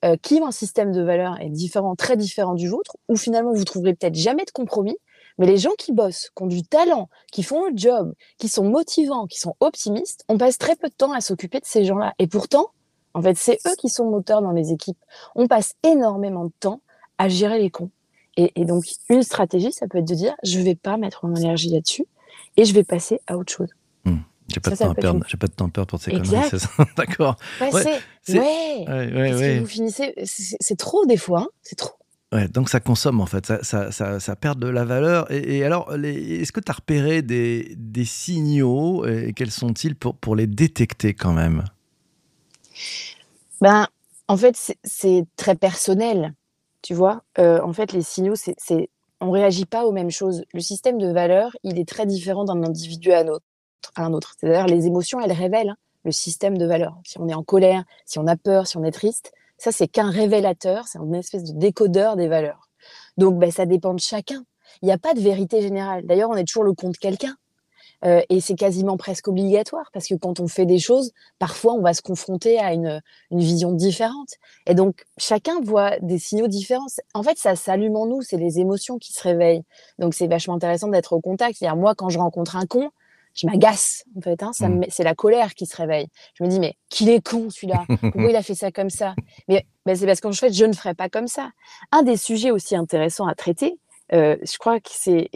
euh, 0.04 0.16
qui 0.20 0.34
ont 0.34 0.46
un 0.46 0.52
système 0.52 0.92
de 0.92 1.02
valeurs 1.02 1.40
est 1.40 1.48
différent, 1.48 1.96
très 1.96 2.16
différent 2.16 2.54
du 2.54 2.68
vôtre, 2.68 2.98
où 3.08 3.16
finalement 3.16 3.52
vous 3.52 3.64
trouverez 3.64 3.94
peut-être 3.94 4.14
jamais 4.14 4.44
de 4.44 4.50
compromis, 4.50 4.96
mais 5.38 5.46
les 5.46 5.56
gens 5.56 5.72
qui 5.78 5.92
bossent, 5.92 6.30
qui 6.36 6.42
ont 6.42 6.46
du 6.46 6.62
talent, 6.62 7.08
qui 7.32 7.42
font 7.42 7.64
le 7.64 7.72
job, 7.74 8.12
qui 8.36 8.48
sont 8.48 8.64
motivants, 8.64 9.26
qui 9.26 9.38
sont 9.38 9.56
optimistes, 9.60 10.24
on 10.28 10.36
passe 10.36 10.58
très 10.58 10.76
peu 10.76 10.88
de 10.88 10.94
temps 10.94 11.12
à 11.12 11.20
s'occuper 11.22 11.60
de 11.60 11.64
ces 11.64 11.84
gens-là. 11.84 12.12
Et 12.18 12.26
pourtant, 12.26 12.72
en 13.14 13.22
fait, 13.22 13.38
c'est 13.38 13.58
eux 13.66 13.74
qui 13.78 13.88
sont 13.88 14.10
moteurs 14.10 14.42
dans 14.42 14.52
les 14.52 14.70
équipes. 14.70 14.98
On 15.34 15.48
passe 15.48 15.74
énormément 15.82 16.44
de 16.44 16.52
temps 16.60 16.82
à 17.16 17.28
gérer 17.28 17.58
les 17.58 17.70
cons. 17.70 17.90
Et, 18.36 18.64
donc, 18.64 18.84
une 19.08 19.24
stratégie, 19.24 19.72
ça 19.72 19.88
peut 19.88 19.98
être 19.98 20.06
de 20.06 20.14
dire, 20.14 20.36
je 20.44 20.60
vais 20.60 20.76
pas 20.76 20.96
mettre 20.96 21.26
mon 21.26 21.34
énergie 21.34 21.70
là-dessus 21.70 22.06
et 22.56 22.64
je 22.64 22.72
vais 22.72 22.84
passer 22.84 23.20
à 23.26 23.36
autre 23.36 23.52
chose. 23.52 23.70
J'ai 24.48 24.60
pas, 24.60 24.70
de 24.70 24.76
temps 24.76 24.90
à 24.90 24.94
perdre. 24.94 25.24
J'ai 25.28 25.36
pas 25.36 25.46
de 25.46 25.52
temps 25.52 25.68
perdre 25.68 25.88
pour 25.88 26.00
ces 26.00 26.10
conneries, 26.10 26.48
c'est 26.50 26.58
ça 26.58 26.68
D'accord. 26.96 27.36
Ouais, 27.60 27.70
ouais, 27.72 27.84
ouais. 28.28 28.86
ouais 28.88 29.30
Parce 29.30 29.40
que 29.40 29.60
vous 29.60 29.66
finissez, 29.66 30.14
c'est 30.24 30.78
trop 30.78 31.04
des 31.06 31.16
fois, 31.16 31.40
hein 31.40 31.48
c'est 31.62 31.76
trop. 31.76 31.94
Ouais, 32.30 32.46
donc 32.46 32.68
ça 32.68 32.78
consomme 32.80 33.22
en 33.22 33.26
fait, 33.26 33.46
ça, 33.46 33.64
ça, 33.64 33.90
ça, 33.90 34.20
ça 34.20 34.36
perd 34.36 34.58
de 34.58 34.68
la 34.68 34.84
valeur. 34.84 35.30
Et, 35.32 35.64
alors, 35.64 35.94
est-ce 35.94 36.52
que 36.52 36.60
tu 36.60 36.70
as 36.70 36.74
repéré 36.74 37.22
des, 37.22 37.74
des 37.76 38.04
signaux 38.04 39.06
et 39.06 39.32
quels 39.32 39.50
sont-ils 39.50 39.94
pour, 39.94 40.14
pour 40.14 40.36
les 40.36 40.46
détecter 40.46 41.14
quand 41.14 41.32
même? 41.32 41.64
Ben, 43.62 43.86
en 44.28 44.36
fait, 44.36 44.56
c'est 44.84 45.24
très 45.36 45.54
personnel, 45.54 46.34
tu 46.82 46.92
vois. 46.92 47.22
Euh, 47.38 47.60
en 47.62 47.72
fait, 47.72 47.92
les 47.92 48.02
signaux, 48.02 48.34
c'est 48.34 48.90
on 49.20 49.30
réagit 49.30 49.64
pas 49.64 49.84
aux 49.84 49.92
mêmes 49.92 50.10
choses. 50.10 50.44
Le 50.52 50.60
système 50.60 50.98
de 50.98 51.10
valeur, 51.10 51.56
il 51.64 51.78
est 51.78 51.88
très 51.88 52.06
différent 52.06 52.44
d'un 52.44 52.62
individu 52.62 53.10
à 53.12 53.20
un 53.20 53.28
autre 53.28 53.44
à 53.94 54.04
un 54.04 54.12
autre. 54.12 54.34
C'est-à-dire 54.38 54.66
les 54.66 54.86
émotions, 54.86 55.20
elles 55.20 55.32
révèlent 55.32 55.70
hein, 55.70 55.76
le 56.04 56.12
système 56.12 56.58
de 56.58 56.66
valeurs. 56.66 56.98
Si 57.04 57.18
on 57.18 57.28
est 57.28 57.34
en 57.34 57.42
colère, 57.42 57.84
si 58.04 58.18
on 58.18 58.26
a 58.26 58.36
peur, 58.36 58.66
si 58.66 58.76
on 58.76 58.84
est 58.84 58.92
triste, 58.92 59.32
ça 59.56 59.72
c'est 59.72 59.88
qu'un 59.88 60.10
révélateur, 60.10 60.86
c'est 60.86 60.98
une 60.98 61.14
espèce 61.14 61.44
de 61.44 61.58
décodeur 61.58 62.16
des 62.16 62.28
valeurs. 62.28 62.68
Donc 63.16 63.38
ben, 63.38 63.50
ça 63.50 63.66
dépend 63.66 63.94
de 63.94 64.00
chacun. 64.00 64.44
Il 64.82 64.86
n'y 64.86 64.92
a 64.92 64.98
pas 64.98 65.14
de 65.14 65.20
vérité 65.20 65.60
générale. 65.60 66.06
D'ailleurs, 66.06 66.30
on 66.30 66.36
est 66.36 66.44
toujours 66.44 66.64
le 66.64 66.74
compte 66.74 66.98
quelqu'un. 66.98 67.34
Euh, 68.04 68.22
et 68.28 68.40
c'est 68.40 68.54
quasiment 68.54 68.96
presque 68.96 69.26
obligatoire 69.26 69.90
parce 69.92 70.06
que 70.06 70.14
quand 70.14 70.38
on 70.38 70.46
fait 70.46 70.66
des 70.66 70.78
choses, 70.78 71.12
parfois 71.40 71.72
on 71.74 71.80
va 71.80 71.94
se 71.94 72.02
confronter 72.02 72.58
à 72.58 72.72
une, 72.72 73.02
une 73.32 73.40
vision 73.40 73.72
différente. 73.72 74.34
Et 74.66 74.74
donc 74.74 75.04
chacun 75.16 75.60
voit 75.60 75.98
des 76.00 76.18
signaux 76.18 76.46
différents. 76.46 76.86
En 77.14 77.24
fait, 77.24 77.38
ça 77.38 77.56
s'allume 77.56 77.96
en 77.96 78.06
nous, 78.06 78.22
c'est 78.22 78.36
les 78.36 78.60
émotions 78.60 78.98
qui 78.98 79.12
se 79.12 79.22
réveillent. 79.22 79.64
Donc 79.98 80.14
c'est 80.14 80.28
vachement 80.28 80.54
intéressant 80.54 80.88
d'être 80.88 81.12
au 81.12 81.20
contact. 81.20 81.56
C'est-à-dire 81.58 81.76
moi, 81.76 81.96
quand 81.96 82.08
je 82.08 82.18
rencontre 82.18 82.54
un 82.54 82.66
con, 82.66 82.90
je 83.38 83.46
m'agace 83.46 84.04
en 84.16 84.20
fait. 84.20 84.42
Hein, 84.42 84.50
mmh. 84.60 84.84
C'est 84.88 85.04
la 85.04 85.14
colère 85.14 85.54
qui 85.54 85.66
se 85.66 85.76
réveille. 85.76 86.08
Je 86.34 86.44
me 86.44 86.48
dis 86.48 86.58
mais 86.60 86.74
qu'il 86.88 87.08
est 87.08 87.24
con 87.24 87.50
celui-là. 87.50 87.84
Pourquoi 88.00 88.30
il 88.30 88.36
a 88.36 88.42
fait 88.42 88.54
ça 88.54 88.70
comme 88.72 88.90
ça? 88.90 89.14
Mais 89.48 89.64
c'est 89.94 90.06
parce 90.06 90.20
qu'en 90.20 90.32
fait 90.32 90.52
je 90.52 90.64
ne 90.64 90.72
ferai 90.72 90.94
pas 90.94 91.08
comme 91.08 91.28
ça. 91.28 91.50
Un 91.92 92.02
des 92.02 92.16
sujets 92.16 92.50
aussi 92.50 92.74
intéressants 92.74 93.26
à 93.26 93.34
traiter, 93.34 93.78
je 94.10 94.58
crois 94.58 94.80
que 94.80 94.90
c'est 94.90 95.28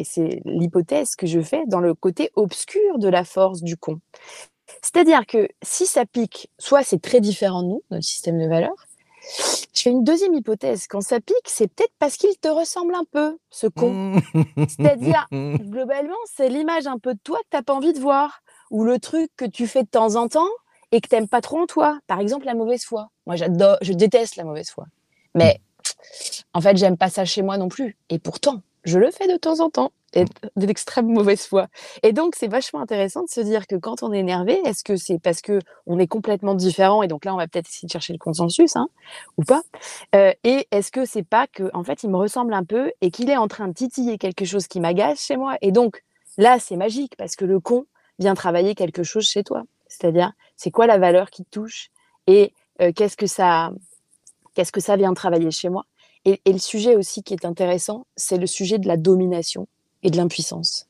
l'hypothèse 0.45 1.15
que 1.15 1.27
je 1.27 1.41
fais 1.41 1.63
dans 1.67 1.81
le 1.81 1.95
côté 1.95 2.31
obscur 2.35 2.99
de 2.99 3.09
la 3.09 3.25
force 3.25 3.63
du 3.63 3.77
con. 3.77 4.01
C'est-à-dire 4.81 5.27
que 5.27 5.49
si 5.63 5.87
ça 5.87 6.07
pique, 6.07 6.49
soit 6.59 6.83
c'est 6.83 7.01
très 7.01 7.21
différent 7.21 7.63
de 7.63 7.69
nous, 7.69 7.83
notre 7.91 8.05
système 8.05 8.39
de 8.39 8.49
valeurs. 8.49 8.87
Je 9.73 9.83
fais 9.83 9.91
une 9.91 10.05
deuxième 10.05 10.35
hypothèse. 10.35 10.87
Quand 10.87 11.01
ça 11.01 11.21
pique, 11.21 11.37
c'est 11.47 11.69
peut-être 11.69 11.93
parce 11.99 12.17
qu'il 12.17 12.37
te 12.39 12.49
ressemble 12.49 12.95
un 12.95 13.05
peu, 13.11 13.39
ce 13.51 13.67
con. 13.67 14.21
C'est-à-dire, 14.57 15.27
globalement, 15.31 16.17
c'est 16.35 16.49
l'image 16.49 16.87
un 16.87 16.99
peu 16.99 17.15
de 17.15 17.21
toi 17.23 17.39
que 17.39 17.49
tu 17.51 17.57
n'as 17.57 17.63
pas 17.63 17.75
envie 17.75 17.93
de 17.93 18.01
voir. 18.01 18.43
Ou 18.71 18.85
le 18.85 18.99
truc 18.99 19.31
que 19.37 19.45
tu 19.45 19.67
fais 19.67 19.83
de 19.83 19.89
temps 19.89 20.17
en 20.17 20.29
temps 20.29 20.49
et 20.93 21.01
que 21.01 21.09
tu 21.09 21.15
n'aimes 21.15 21.29
pas 21.29 21.41
trop 21.41 21.59
en 21.59 21.67
toi. 21.67 21.99
Par 22.07 22.21
exemple, 22.21 22.47
la 22.47 22.55
mauvaise 22.55 22.85
foi. 22.85 23.11
Moi, 23.27 23.37
j'adore, 23.37 23.77
je 23.81 23.93
déteste 23.93 24.37
la 24.37 24.45
mauvaise 24.45 24.71
foi. 24.71 24.87
Mais 25.35 25.61
en 26.55 26.61
fait, 26.61 26.77
j'aime 26.77 26.97
pas 26.97 27.11
ça 27.11 27.25
chez 27.25 27.43
moi 27.43 27.59
non 27.59 27.69
plus. 27.69 27.97
Et 28.09 28.19
pourtant, 28.19 28.63
je 28.85 28.99
le 28.99 29.11
fais 29.11 29.29
de 29.29 29.37
temps 29.37 29.61
en 29.61 29.71
temps 29.71 29.93
et 30.15 30.25
d'extrême 30.57 31.07
mauvaise 31.07 31.47
foi. 31.47 31.69
Et 32.03 32.13
donc, 32.13 32.35
c'est 32.37 32.49
vachement 32.49 32.81
intéressant 32.81 33.23
de 33.23 33.31
se 33.31 33.41
dire 33.41 33.67
que 33.67 33.77
quand 33.77 34.03
on 34.03 34.13
est 34.13 34.19
énervé, 34.19 34.61
est-ce 34.65 34.85
que 34.85 34.97
c'est 34.97 35.19
parce 35.19 35.41
que 35.41 35.59
on 35.87 35.99
est 35.99 36.07
complètement 36.07 36.55
différent 36.55 37.03
et 37.03 37.09
donc 37.09 37.25
là, 37.25 37.35
on 37.35 37.39
va 37.39 37.49
peut-être 37.49 37.69
essayer 37.69 37.87
de 37.87 37.93
chercher 37.93 38.13
le 38.13 38.19
consensus, 38.19 38.77
hein, 38.77 38.89
ou 39.39 39.45
pas 39.45 39.63
euh, 40.15 40.33
Et 40.45 40.67
est-ce 40.71 40.93
que 40.93 41.05
c'est 41.05 41.23
pas 41.23 41.47
que, 41.47 41.71
en 41.75 41.85
fait, 41.85 42.03
il 42.03 42.11
me 42.11 42.17
ressemble 42.17 42.53
un 42.55 42.65
peu 42.65 42.93
et 43.01 43.11
qu'il 43.11 43.31
est 43.31 43.37
en 43.37 43.49
train 43.49 43.69
de 43.69 43.75
titiller 43.75 44.19
quelque 44.19 44.45
chose 44.45 44.67
qui 44.67 44.81
m'agace 44.81 45.25
chez 45.25 45.37
moi 45.37 45.57
Et 45.63 45.73
donc, 45.73 46.03
là, 46.37 46.59
c'est 46.59 46.77
magique 46.77 47.17
parce 47.17 47.37
que 47.37 47.45
le 47.45 47.61
con 47.61 47.87
vient 48.19 48.35
travailler 48.35 48.75
quelque 48.75 49.03
chose 49.03 49.27
chez 49.27 49.43
toi. 49.43 49.63
C'est-à-dire, 49.89 50.33
c'est 50.57 50.71
quoi 50.71 50.87
la 50.87 50.99
valeur 50.99 51.31
qui 51.31 51.45
te 51.45 51.51
touche 51.51 51.91
et 52.27 52.53
euh, 52.81 52.93
qu'est-ce 52.95 53.17
que 53.17 53.27
ça, 53.27 53.71
qu'est-ce 54.55 54.73
que 54.73 54.81
ça 54.81 54.97
vient 54.97 55.15
travailler 55.15 55.51
chez 55.51 55.69
moi? 55.69 55.85
Et, 56.25 56.41
et 56.45 56.53
le 56.53 56.59
sujet 56.59 56.97
aussi 56.97 57.23
qui 57.23 57.35
est 57.35 57.45
intéressant, 57.45 58.07
c'est 58.17 58.39
le 58.39 58.47
sujet 58.47 58.79
de 58.79 58.89
la 58.89 58.97
domination 58.97 59.67
et 60.03 60.11
de 60.11 60.17
l'impuissance. 60.17 60.87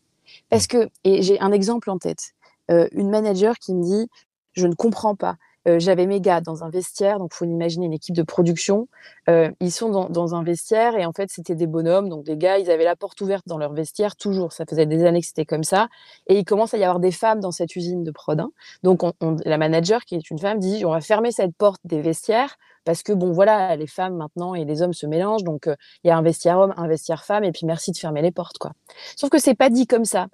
Parce 0.48 0.66
que, 0.66 0.88
et 1.04 1.22
j'ai 1.22 1.40
un 1.40 1.52
exemple 1.52 1.90
en 1.90 1.98
tête, 1.98 2.34
euh, 2.70 2.88
une 2.92 3.10
manager 3.10 3.58
qui 3.58 3.74
me 3.74 3.82
dit, 3.82 4.08
je 4.52 4.66
ne 4.66 4.74
comprends 4.74 5.14
pas. 5.14 5.36
Euh, 5.68 5.78
j'avais 5.78 6.06
mes 6.06 6.20
gars 6.20 6.40
dans 6.40 6.64
un 6.64 6.70
vestiaire, 6.70 7.18
donc 7.18 7.32
faut 7.34 7.44
imaginer 7.44 7.86
une 7.86 7.92
équipe 7.92 8.16
de 8.16 8.22
production. 8.22 8.88
Euh, 9.28 9.50
ils 9.60 9.70
sont 9.70 10.08
dans, 10.08 10.34
un 10.34 10.42
vestiaire 10.42 10.96
et 10.96 11.04
en 11.06 11.12
fait 11.12 11.30
c'était 11.30 11.54
des 11.54 11.66
bonhommes, 11.66 12.08
donc 12.08 12.24
des 12.24 12.36
gars, 12.36 12.58
ils 12.58 12.70
avaient 12.70 12.84
la 12.84 12.96
porte 12.96 13.20
ouverte 13.20 13.44
dans 13.46 13.58
leur 13.58 13.72
vestiaire 13.72 14.16
toujours. 14.16 14.52
Ça 14.52 14.64
faisait 14.68 14.86
des 14.86 15.04
années 15.04 15.20
que 15.20 15.26
c'était 15.26 15.46
comme 15.46 15.64
ça. 15.64 15.88
Et 16.26 16.38
il 16.38 16.44
commence 16.44 16.74
à 16.74 16.78
y 16.78 16.84
avoir 16.84 17.00
des 17.00 17.12
femmes 17.12 17.40
dans 17.40 17.52
cette 17.52 17.76
usine 17.76 18.02
de 18.02 18.10
prod. 18.10 18.40
Hein. 18.40 18.50
Donc 18.82 19.02
on, 19.02 19.36
la 19.44 19.58
manager 19.58 20.04
qui 20.04 20.16
est 20.16 20.30
une 20.30 20.38
femme 20.38 20.58
dit, 20.58 20.84
on 20.84 20.90
va 20.90 21.00
fermer 21.00 21.30
cette 21.32 21.54
porte 21.56 21.80
des 21.84 22.00
vestiaires 22.00 22.56
parce 22.84 23.02
que 23.04 23.12
bon 23.12 23.32
voilà, 23.32 23.76
les 23.76 23.86
femmes 23.86 24.16
maintenant 24.16 24.54
et 24.54 24.64
les 24.64 24.82
hommes 24.82 24.92
se 24.92 25.06
mélangent, 25.06 25.44
donc 25.44 25.66
il 26.02 26.08
y 26.08 26.10
a 26.10 26.16
un 26.16 26.22
vestiaire 26.22 26.58
homme, 26.58 26.74
un 26.76 26.88
vestiaire 26.88 27.24
femme, 27.24 27.44
et 27.44 27.52
puis 27.52 27.64
merci 27.64 27.92
de 27.92 27.96
fermer 27.96 28.22
les 28.22 28.32
portes 28.32 28.58
quoi. 28.58 28.72
Sauf 29.16 29.30
que 29.30 29.38
c'est 29.38 29.54
pas 29.54 29.70
dit 29.70 29.86
comme 29.86 30.04
ça. 30.04 30.26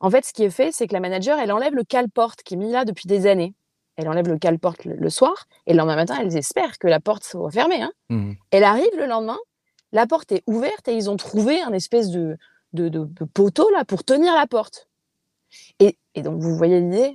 En 0.00 0.10
fait, 0.10 0.24
ce 0.24 0.32
qui 0.32 0.44
est 0.44 0.50
fait, 0.50 0.70
c'est 0.72 0.86
que 0.86 0.92
la 0.92 1.00
manager, 1.00 1.38
elle 1.38 1.52
enlève 1.52 1.74
le 1.74 1.84
cale-porte 1.84 2.42
qui 2.42 2.54
est 2.54 2.56
mis 2.56 2.70
là 2.70 2.84
depuis 2.84 3.06
des 3.06 3.26
années. 3.26 3.54
Elle 3.96 4.08
enlève 4.08 4.28
le 4.28 4.38
cale-porte 4.38 4.84
le, 4.84 5.10
soir, 5.10 5.46
et 5.66 5.72
le 5.72 5.78
lendemain 5.78 5.96
matin, 5.96 6.16
elle 6.20 6.36
espère 6.36 6.78
que 6.78 6.88
la 6.88 7.00
porte 7.00 7.24
soit 7.24 7.50
fermée. 7.50 7.82
Hein. 7.82 7.92
Mmh 8.08 8.32
elle 8.50 8.64
arrive 8.64 8.90
le 8.98 9.06
lendemain, 9.06 9.38
la 9.92 10.06
porte 10.06 10.32
est 10.32 10.42
ouverte 10.46 10.88
et 10.88 10.94
ils 10.94 11.10
ont 11.10 11.16
trouvé 11.16 11.60
un 11.60 11.72
espèce 11.72 12.10
de, 12.10 12.36
de, 12.72 12.88
de, 12.88 13.24
poteau 13.24 13.70
là 13.70 13.84
pour 13.84 14.04
tenir 14.04 14.34
la 14.34 14.46
porte. 14.46 14.88
Et, 15.78 15.98
et 16.14 16.22
donc 16.22 16.40
vous 16.40 16.56
voyez 16.56 16.80
l'idée, 16.80 17.14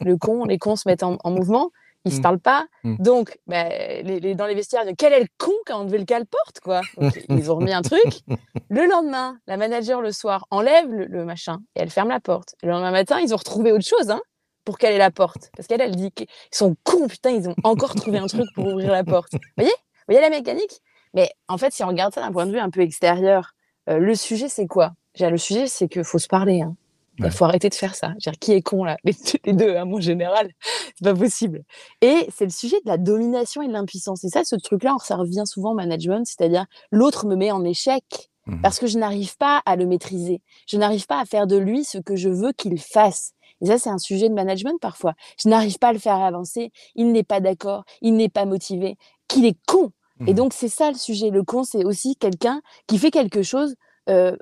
le 0.00 0.16
con, 0.16 0.44
les 0.44 0.58
cons 0.58 0.76
se 0.76 0.88
mettent 0.88 1.02
en, 1.02 1.18
en 1.22 1.30
mouvement 1.30 1.70
ils 2.04 2.12
se 2.12 2.18
mmh. 2.18 2.22
parlent 2.22 2.40
pas. 2.40 2.66
Mmh. 2.84 2.96
Donc, 2.98 3.38
bah, 3.46 3.68
les, 3.68 4.34
dans 4.34 4.46
les 4.46 4.54
vestiaires, 4.54 4.84
quel 4.96 5.12
est 5.12 5.20
le 5.20 5.26
con 5.36 5.52
qui 5.66 5.72
a 5.72 5.78
enlevé 5.78 5.98
le 5.98 6.04
cale-porte, 6.04 6.60
quoi? 6.60 6.80
Ils 7.28 7.50
ont 7.50 7.56
remis 7.56 7.72
un 7.72 7.82
truc. 7.82 8.20
Le 8.70 8.86
lendemain, 8.86 9.38
la 9.46 9.56
manager, 9.56 10.02
le 10.02 10.12
soir, 10.12 10.46
enlève 10.50 10.92
le, 10.92 11.24
machin 11.24 11.60
et 11.74 11.80
elle 11.80 11.88
ferme 11.88 12.10
la 12.10 12.20
porte. 12.20 12.54
Le 12.62 12.68
lendemain 12.68 12.90
matin, 12.90 13.18
ils 13.18 13.32
ont 13.32 13.38
retrouvé 13.38 13.72
autre 13.72 13.86
chose, 13.86 14.10
hein, 14.10 14.20
pour 14.68 14.76
caler 14.76 14.98
la 14.98 15.10
porte. 15.10 15.50
Parce 15.56 15.66
qu'elle, 15.66 15.80
elle 15.80 15.96
dit 15.96 16.12
qu'ils 16.12 16.26
sont 16.50 16.76
cons, 16.84 17.08
putain, 17.08 17.30
ils 17.30 17.48
ont 17.48 17.54
encore 17.64 17.94
trouvé 17.94 18.18
un 18.18 18.26
truc 18.26 18.44
pour 18.54 18.66
ouvrir 18.66 18.92
la 18.92 19.02
porte. 19.02 19.32
Vous 19.32 19.38
voyez? 19.56 19.70
Vous 19.70 20.12
voyez 20.12 20.20
la 20.20 20.28
mécanique? 20.28 20.82
Mais 21.14 21.30
en 21.48 21.56
fait, 21.56 21.72
si 21.72 21.82
on 21.82 21.86
regarde 21.86 22.12
ça 22.12 22.20
d'un 22.20 22.30
point 22.30 22.44
de 22.44 22.52
vue 22.52 22.58
un 22.58 22.68
peu 22.68 22.82
extérieur, 22.82 23.54
euh, 23.88 23.96
le 23.96 24.14
sujet, 24.14 24.50
c'est 24.50 24.66
quoi? 24.66 24.92
Le 25.18 25.38
sujet, 25.38 25.68
c'est 25.68 25.88
qu'il 25.88 26.04
faut 26.04 26.18
se 26.18 26.28
parler. 26.28 26.60
Hein. 26.60 26.76
Il 27.18 27.30
faut 27.30 27.46
arrêter 27.46 27.70
de 27.70 27.74
faire 27.74 27.94
ça. 27.94 28.10
Dire, 28.18 28.34
qui 28.38 28.52
est 28.52 28.60
con 28.60 28.84
là? 28.84 28.98
Les, 29.04 29.54
deux, 29.54 29.74
à 29.74 29.86
mon 29.86 30.00
général, 30.00 30.50
c'est 30.60 31.02
pas 31.02 31.14
possible. 31.14 31.62
Et 32.02 32.28
c'est 32.30 32.44
le 32.44 32.50
sujet 32.50 32.76
de 32.84 32.90
la 32.90 32.98
domination 32.98 33.62
et 33.62 33.68
de 33.68 33.72
l'impuissance. 33.72 34.22
Et 34.24 34.28
ça, 34.28 34.44
ce 34.44 34.54
truc-là, 34.54 34.96
ça 35.02 35.16
revient 35.16 35.44
souvent 35.46 35.70
au 35.70 35.76
management, 35.76 36.26
c'est-à-dire 36.26 36.66
l'autre 36.90 37.24
me 37.24 37.36
met 37.36 37.52
en 37.52 37.64
échec 37.64 38.04
mmh 38.44 38.60
parce 38.62 38.78
que 38.78 38.86
je 38.86 38.98
n'arrive 38.98 39.34
pas 39.38 39.62
à 39.64 39.76
le 39.76 39.86
maîtriser. 39.86 40.42
Je 40.66 40.76
n'arrive 40.76 41.06
pas 41.06 41.20
à 41.20 41.24
faire 41.24 41.46
de 41.46 41.56
lui 41.56 41.84
ce 41.84 41.96
que 41.96 42.16
je 42.16 42.28
veux 42.28 42.52
qu'il 42.52 42.78
fasse. 42.78 43.32
Et 43.60 43.66
ça, 43.66 43.78
c'est 43.78 43.90
un 43.90 43.98
sujet 43.98 44.28
de 44.28 44.34
management 44.34 44.78
parfois. 44.80 45.14
Je 45.42 45.48
n'arrive 45.48 45.78
pas 45.78 45.88
à 45.88 45.92
le 45.92 45.98
faire 45.98 46.16
avancer. 46.16 46.70
Il 46.94 47.12
n'est 47.12 47.24
pas 47.24 47.40
d'accord. 47.40 47.84
Il 48.00 48.16
n'est 48.16 48.28
pas 48.28 48.44
motivé. 48.44 48.96
Qu'il 49.26 49.44
est 49.44 49.58
con. 49.66 49.92
Et 50.26 50.32
mmh 50.32 50.34
donc, 50.34 50.52
c'est 50.52 50.68
ça 50.68 50.90
le 50.90 50.96
sujet. 50.96 51.30
Le 51.30 51.42
con, 51.42 51.62
c'est 51.62 51.84
aussi 51.84 52.16
quelqu'un 52.16 52.60
qui 52.86 52.98
fait 52.98 53.10
quelque 53.10 53.42
chose 53.42 53.76
euh, 54.08 54.36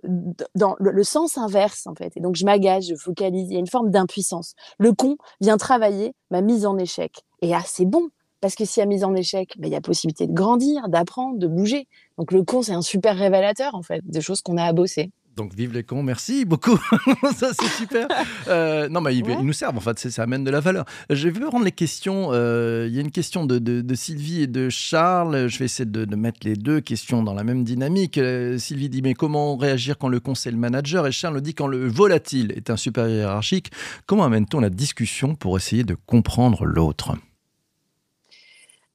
dans 0.54 0.76
le, 0.78 1.02
sens 1.02 1.38
inverse, 1.38 1.86
en 1.86 1.94
fait. 1.94 2.16
Et 2.16 2.20
donc, 2.20 2.36
je 2.36 2.44
m'agage, 2.44 2.84
je 2.84 2.94
focalise. 2.94 3.50
Il 3.50 3.54
y 3.54 3.56
a 3.56 3.60
une 3.60 3.66
forme 3.66 3.90
d'impuissance. 3.90 4.54
Le 4.78 4.92
con 4.92 5.16
vient 5.40 5.56
travailler 5.56 6.14
ma 6.30 6.40
mise 6.40 6.66
en 6.66 6.78
échec. 6.78 7.24
Et 7.42 7.52
ah, 7.52 7.62
c'est 7.66 7.84
bon, 7.84 8.08
parce 8.40 8.54
que 8.54 8.64
s'il 8.64 8.80
y 8.80 8.84
a 8.84 8.86
mise 8.86 9.02
en 9.02 9.14
échec, 9.14 9.54
ben, 9.58 9.68
il 9.68 9.72
y 9.72 9.76
a 9.76 9.80
possibilité 9.80 10.26
de 10.26 10.32
grandir, 10.32 10.88
d'apprendre, 10.88 11.38
de 11.38 11.48
bouger. 11.48 11.88
Donc, 12.16 12.32
le 12.32 12.44
con, 12.44 12.62
c'est 12.62 12.72
un 12.72 12.82
super 12.82 13.16
révélateur, 13.16 13.74
en 13.74 13.82
fait, 13.82 14.02
de 14.04 14.20
choses 14.20 14.40
qu'on 14.40 14.56
a 14.56 14.64
à 14.64 14.72
bosser. 14.72 15.10
Donc 15.36 15.52
vive 15.54 15.74
les 15.74 15.82
cons, 15.82 16.02
merci 16.02 16.46
beaucoup. 16.46 16.78
ça 17.36 17.50
c'est 17.52 17.68
super. 17.68 18.08
Euh, 18.48 18.88
non 18.88 19.02
mais 19.02 19.14
ils, 19.14 19.22
nous 19.22 19.52
servent 19.52 19.76
en 19.76 19.80
fait, 19.80 19.98
ça 19.98 20.22
amène 20.22 20.44
de 20.44 20.50
la 20.50 20.60
valeur. 20.60 20.86
Je 21.10 21.28
vais 21.28 21.40
prendre 21.40 21.64
les 21.64 21.72
questions. 21.72 22.30
Euh, 22.32 22.86
il 22.88 22.94
y 22.94 22.98
a 22.98 23.02
une 23.02 23.10
question 23.10 23.44
de, 23.44 23.94
Sylvie 23.94 24.42
et 24.42 24.46
de 24.46 24.70
Charles. 24.70 25.48
Je 25.48 25.58
vais 25.58 25.66
essayer 25.66 25.84
de, 25.84 26.16
mettre 26.16 26.38
les 26.44 26.54
deux 26.54 26.80
questions 26.80 27.22
dans 27.22 27.34
la 27.34 27.44
même 27.44 27.64
dynamique. 27.64 28.16
Euh, 28.16 28.56
Sylvie 28.56 28.88
dit 28.88 29.02
mais 29.02 29.12
comment 29.12 29.56
réagir 29.56 29.98
quand 29.98 30.08
le 30.08 30.20
conseil 30.20 30.52
le 30.52 30.58
manager 30.58 31.06
et 31.06 31.12
Charles 31.12 31.42
dit 31.42 31.54
quand 31.54 31.66
le 31.66 31.86
volatile 31.86 32.52
est 32.56 32.70
un 32.70 32.78
supérieur 32.78 33.18
hiérarchique. 33.18 33.70
Comment 34.06 34.24
amène-t-on 34.24 34.60
la 34.60 34.70
discussion 34.70 35.34
pour 35.34 35.58
essayer 35.58 35.84
de 35.84 35.96
comprendre 36.06 36.64
l'autre? 36.64 37.12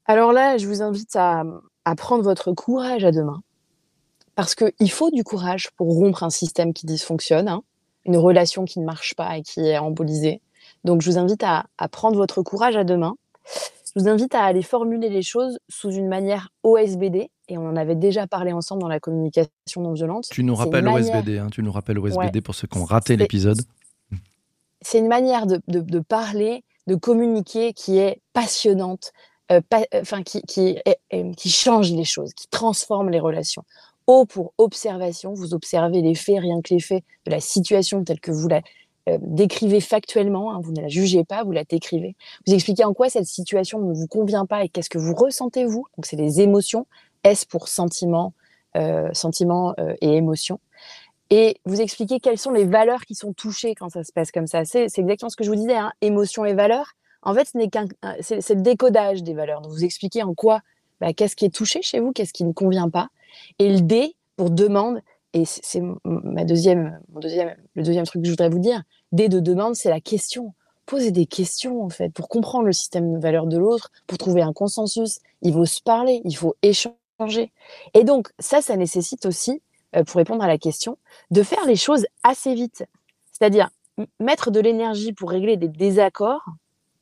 Alors 0.07 0.33
là, 0.33 0.57
je 0.57 0.65
vous 0.65 0.81
invite 0.81 1.15
à, 1.15 1.43
à 1.85 1.95
prendre 1.95 2.23
votre 2.23 2.51
courage 2.53 3.03
à 3.03 3.11
deux 3.11 3.23
mains 3.23 3.43
parce 4.41 4.55
qu'il 4.55 4.89
faut 4.89 5.11
du 5.11 5.23
courage 5.23 5.69
pour 5.77 5.93
rompre 5.93 6.23
un 6.23 6.31
système 6.31 6.73
qui 6.73 6.87
dysfonctionne, 6.87 7.47
hein, 7.47 7.61
une 8.05 8.17
relation 8.17 8.65
qui 8.65 8.79
ne 8.79 8.85
marche 8.85 9.13
pas 9.13 9.37
et 9.37 9.43
qui 9.43 9.59
est 9.59 9.77
embolisée. 9.77 10.41
Donc, 10.83 11.03
je 11.03 11.11
vous 11.11 11.19
invite 11.19 11.43
à, 11.43 11.67
prendre 11.91 12.17
votre 12.17 12.41
courage 12.41 12.75
à 12.75 12.83
deux 12.83 12.97
mains. 12.97 13.13
Je 13.45 14.01
vous 14.01 14.09
invite 14.09 14.33
à 14.33 14.41
aller 14.41 14.63
formuler 14.63 15.09
les 15.09 15.21
choses 15.21 15.59
sous 15.69 15.91
une 15.91 16.07
manière 16.07 16.49
OSBD, 16.63 17.29
et 17.49 17.57
on 17.59 17.69
en 17.69 17.75
avait 17.75 17.93
déjà 17.93 18.25
parlé 18.25 18.51
ensemble 18.51 18.81
dans 18.81 18.87
la 18.87 18.99
communication 18.99 19.51
non 19.77 19.93
violente. 19.93 20.25
Tu 20.31 20.43
nous 20.43 20.55
rappelles 20.55 20.87
OSBD, 20.87 21.37
hein, 21.37 21.49
tu 21.51 21.61
nous 21.61 21.71
rappelles 21.71 21.99
OSBD 21.99 22.41
pour 22.41 22.55
ceux 22.55 22.67
qui 22.67 22.79
ont 22.79 22.85
raté 22.85 23.17
l'épisode. 23.17 23.61
C'est 24.81 24.97
une 24.97 25.07
manière 25.07 25.45
de, 25.45 25.99
parler, 25.99 26.63
de 26.87 26.95
communiquer 26.95 27.73
qui 27.73 27.99
est 27.99 28.23
passionnante, 28.33 29.13
euh, 29.51 29.61
enfin 29.93 30.23
qui, 30.23 30.41
qui, 30.41 30.79
qui 31.37 31.49
change 31.51 31.91
les 31.91 32.05
choses, 32.05 32.33
qui 32.33 32.47
transforme 32.47 33.11
les 33.11 33.19
relations. 33.19 33.63
O 34.07 34.25
pour 34.25 34.53
observation, 34.57 35.33
vous 35.33 35.53
observez 35.53 36.01
les 36.01 36.15
faits, 36.15 36.39
rien 36.39 36.61
que 36.61 36.73
les 36.73 36.79
faits 36.79 37.03
de 37.25 37.31
la 37.31 37.39
situation 37.39 38.03
telle 38.03 38.19
que 38.19 38.31
vous 38.31 38.47
la 38.47 38.61
euh, 39.09 39.17
décrivez 39.21 39.81
factuellement, 39.81 40.53
hein, 40.53 40.59
vous 40.63 40.71
ne 40.71 40.81
la 40.81 40.87
jugez 40.87 41.23
pas, 41.23 41.43
vous 41.43 41.51
la 41.51 41.63
décrivez. 41.63 42.15
Vous 42.45 42.53
expliquez 42.53 42.83
en 42.83 42.93
quoi 42.93 43.09
cette 43.09 43.25
situation 43.25 43.79
ne 43.79 43.93
vous 43.93 44.07
convient 44.07 44.45
pas 44.45 44.63
et 44.63 44.69
qu'est-ce 44.69 44.89
que 44.89 44.99
vous 44.99 45.15
ressentez 45.15 45.65
vous. 45.65 45.85
Donc 45.97 46.05
c'est 46.05 46.17
les 46.17 46.41
émotions, 46.41 46.85
S 47.23 47.45
pour 47.45 47.67
sentiment, 47.67 48.33
euh, 48.77 49.09
sentiment 49.13 49.73
euh, 49.79 49.95
et 50.01 50.15
émotion. 50.15 50.59
Et 51.31 51.57
vous 51.65 51.81
expliquez 51.81 52.19
quelles 52.19 52.37
sont 52.37 52.51
les 52.51 52.65
valeurs 52.65 53.05
qui 53.05 53.15
sont 53.15 53.33
touchées 53.33 53.73
quand 53.73 53.89
ça 53.89 54.03
se 54.03 54.11
passe 54.11 54.31
comme 54.31 54.47
ça. 54.47 54.65
C'est 54.65 54.85
exactement 54.97 55.29
ce 55.29 55.37
que 55.37 55.45
je 55.45 55.49
vous 55.49 55.55
disais, 55.55 55.77
hein, 55.77 55.93
émotion 56.01 56.45
et 56.45 56.53
valeurs. 56.53 56.91
En 57.23 57.33
fait, 57.33 57.47
ce 57.47 58.41
c'est 58.41 58.55
le 58.55 58.61
décodage 58.61 59.23
des 59.23 59.33
valeurs. 59.33 59.61
Donc 59.61 59.71
vous 59.71 59.85
expliquez 59.85 60.23
en 60.23 60.33
quoi, 60.33 60.59
bah, 60.99 61.13
qu'est-ce 61.13 61.35
qui 61.35 61.45
est 61.45 61.55
touché 61.55 61.81
chez 61.81 61.99
vous, 61.99 62.11
qu'est-ce 62.11 62.33
qui 62.33 62.43
ne 62.43 62.51
convient 62.51 62.89
pas. 62.89 63.07
Et 63.59 63.69
le 63.69 63.81
D 63.81 64.15
pour 64.35 64.49
demande, 64.49 65.01
et 65.33 65.45
c'est 65.45 65.81
ma 66.03 66.43
deuxième, 66.43 66.99
le 67.13 67.83
deuxième 67.83 68.05
truc 68.05 68.21
que 68.21 68.27
je 68.27 68.31
voudrais 68.31 68.49
vous 68.49 68.59
dire, 68.59 68.83
D 69.11 69.29
de 69.29 69.39
demande, 69.39 69.75
c'est 69.75 69.89
la 69.89 70.01
question. 70.01 70.53
Poser 70.85 71.11
des 71.11 71.25
questions, 71.25 71.83
en 71.83 71.89
fait, 71.89 72.09
pour 72.09 72.27
comprendre 72.27 72.65
le 72.65 72.73
système 72.73 73.13
de 73.13 73.19
valeurs 73.19 73.47
de 73.47 73.57
l'autre, 73.57 73.91
pour 74.07 74.17
trouver 74.17 74.41
un 74.41 74.51
consensus. 74.51 75.19
Il 75.41 75.53
faut 75.53 75.65
se 75.65 75.81
parler, 75.81 76.21
il 76.25 76.35
faut 76.35 76.55
échanger. 76.63 77.51
Et 77.93 78.03
donc, 78.03 78.29
ça, 78.39 78.61
ça 78.61 78.75
nécessite 78.75 79.25
aussi, 79.25 79.61
euh, 79.95 80.03
pour 80.03 80.17
répondre 80.17 80.43
à 80.43 80.47
la 80.47 80.57
question, 80.57 80.97
de 81.29 81.43
faire 81.43 81.65
les 81.65 81.75
choses 81.75 82.05
assez 82.23 82.53
vite. 82.55 82.83
C'est-à-dire, 83.31 83.69
mettre 84.19 84.51
de 84.51 84.59
l'énergie 84.59 85.13
pour 85.13 85.29
régler 85.29 85.55
des 85.55 85.67
désaccords, 85.69 86.43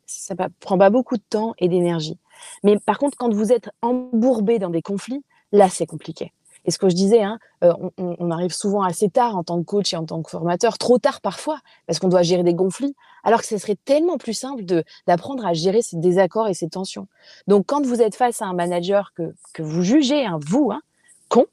ça 0.05 0.35
prend 0.59 0.77
pas 0.77 0.89
beaucoup 0.89 1.17
de 1.17 1.23
temps 1.27 1.53
et 1.57 1.67
d'énergie. 1.67 2.17
Mais 2.63 2.77
par 2.79 2.97
contre, 2.97 3.17
quand 3.17 3.33
vous 3.33 3.51
êtes 3.51 3.69
embourbé 3.81 4.59
dans 4.59 4.69
des 4.69 4.81
conflits, 4.81 5.23
là, 5.51 5.69
c'est 5.69 5.85
compliqué. 5.85 6.31
Et 6.65 6.71
ce 6.71 6.77
que 6.77 6.89
je 6.89 6.95
disais, 6.95 7.23
hein, 7.23 7.39
euh, 7.63 7.73
on, 7.97 8.31
arrive 8.31 8.51
souvent 8.51 8.83
assez 8.83 9.09
tard 9.09 9.37
en 9.37 9.43
tant 9.43 9.59
que 9.59 9.65
coach 9.65 9.93
et 9.93 9.95
en 9.97 10.05
tant 10.05 10.21
que 10.21 10.29
formateur, 10.29 10.77
trop 10.77 10.97
tard 10.97 11.21
parfois, 11.21 11.59
parce 11.87 11.99
qu'on 11.99 12.09
doit 12.09 12.21
gérer 12.21 12.43
des 12.43 12.55
conflits, 12.55 12.95
alors 13.23 13.41
que 13.41 13.47
ce 13.47 13.57
serait 13.57 13.77
tellement 13.85 14.17
plus 14.17 14.33
simple 14.33 14.63
d'apprendre 15.07 15.45
à 15.45 15.53
gérer 15.53 15.81
ces 15.81 15.97
désaccords 15.97 16.47
et 16.47 16.53
ces 16.53 16.69
tensions. 16.69 17.07
Donc, 17.47 17.65
quand 17.65 17.85
vous 17.85 18.01
êtes 18.01 18.15
face 18.15 18.41
à 18.41 18.45
un 18.45 18.53
manager 18.53 19.13
que, 19.15 19.33
que 19.53 19.63
vous 19.63 19.83
jugez, 19.83 20.25
hein, 20.25 20.39
vous, 20.45 20.69
hein, 20.71 20.81
con, 21.29 21.45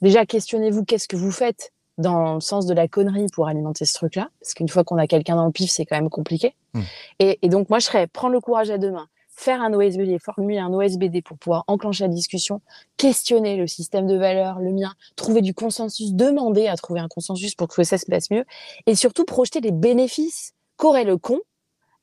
déjà 0.00 0.24
questionnez-vous 0.24 0.84
qu'est-ce 0.84 1.08
que 1.08 1.16
vous 1.16 1.30
faites 1.30 1.72
dans 1.98 2.34
le 2.34 2.40
sens 2.40 2.66
de 2.66 2.74
la 2.74 2.88
connerie 2.88 3.26
pour 3.32 3.46
alimenter 3.46 3.84
ce 3.84 3.94
truc-là, 3.94 4.30
parce 4.40 4.54
qu'une 4.54 4.68
fois 4.68 4.82
qu'on 4.82 4.98
a 4.98 5.06
quelqu'un 5.06 5.36
dans 5.36 5.46
le 5.46 5.52
pif, 5.52 5.70
c'est 5.70 5.84
quand 5.84 5.96
même 5.96 6.10
compliqué. 6.10 6.54
Mmh. 6.72 6.80
Et, 7.20 7.38
et, 7.42 7.48
donc, 7.48 7.70
moi, 7.70 7.78
je 7.78 7.84
serais 7.84 8.06
prendre 8.06 8.32
le 8.32 8.40
courage 8.40 8.70
à 8.70 8.78
deux 8.78 8.90
mains, 8.90 9.06
faire 9.34 9.60
un 9.62 9.72
OSBD, 9.72 10.18
formuler 10.18 10.58
un 10.58 10.72
OSBD 10.72 11.22
pour 11.22 11.36
pouvoir 11.38 11.64
enclencher 11.66 12.04
la 12.04 12.08
discussion, 12.08 12.60
questionner 12.96 13.56
le 13.56 13.66
système 13.66 14.06
de 14.06 14.16
valeurs, 14.16 14.60
le 14.60 14.72
mien, 14.72 14.94
trouver 15.16 15.42
du 15.42 15.54
consensus, 15.54 16.14
demander 16.14 16.68
à 16.68 16.76
trouver 16.76 17.00
un 17.00 17.08
consensus 17.08 17.54
pour 17.54 17.68
que 17.68 17.82
ça 17.82 17.98
se 17.98 18.06
passe 18.06 18.30
mieux, 18.30 18.44
et 18.86 18.94
surtout 18.94 19.24
projeter 19.24 19.60
les 19.60 19.72
bénéfices 19.72 20.52
qu'aurait 20.76 21.04
le 21.04 21.18
con 21.18 21.40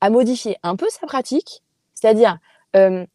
à 0.01 0.09
modifier 0.09 0.57
un 0.63 0.75
peu 0.75 0.87
sa 0.89 1.07
pratique, 1.07 1.63
c'est-à-dire 1.93 2.37
euh, 2.75 3.05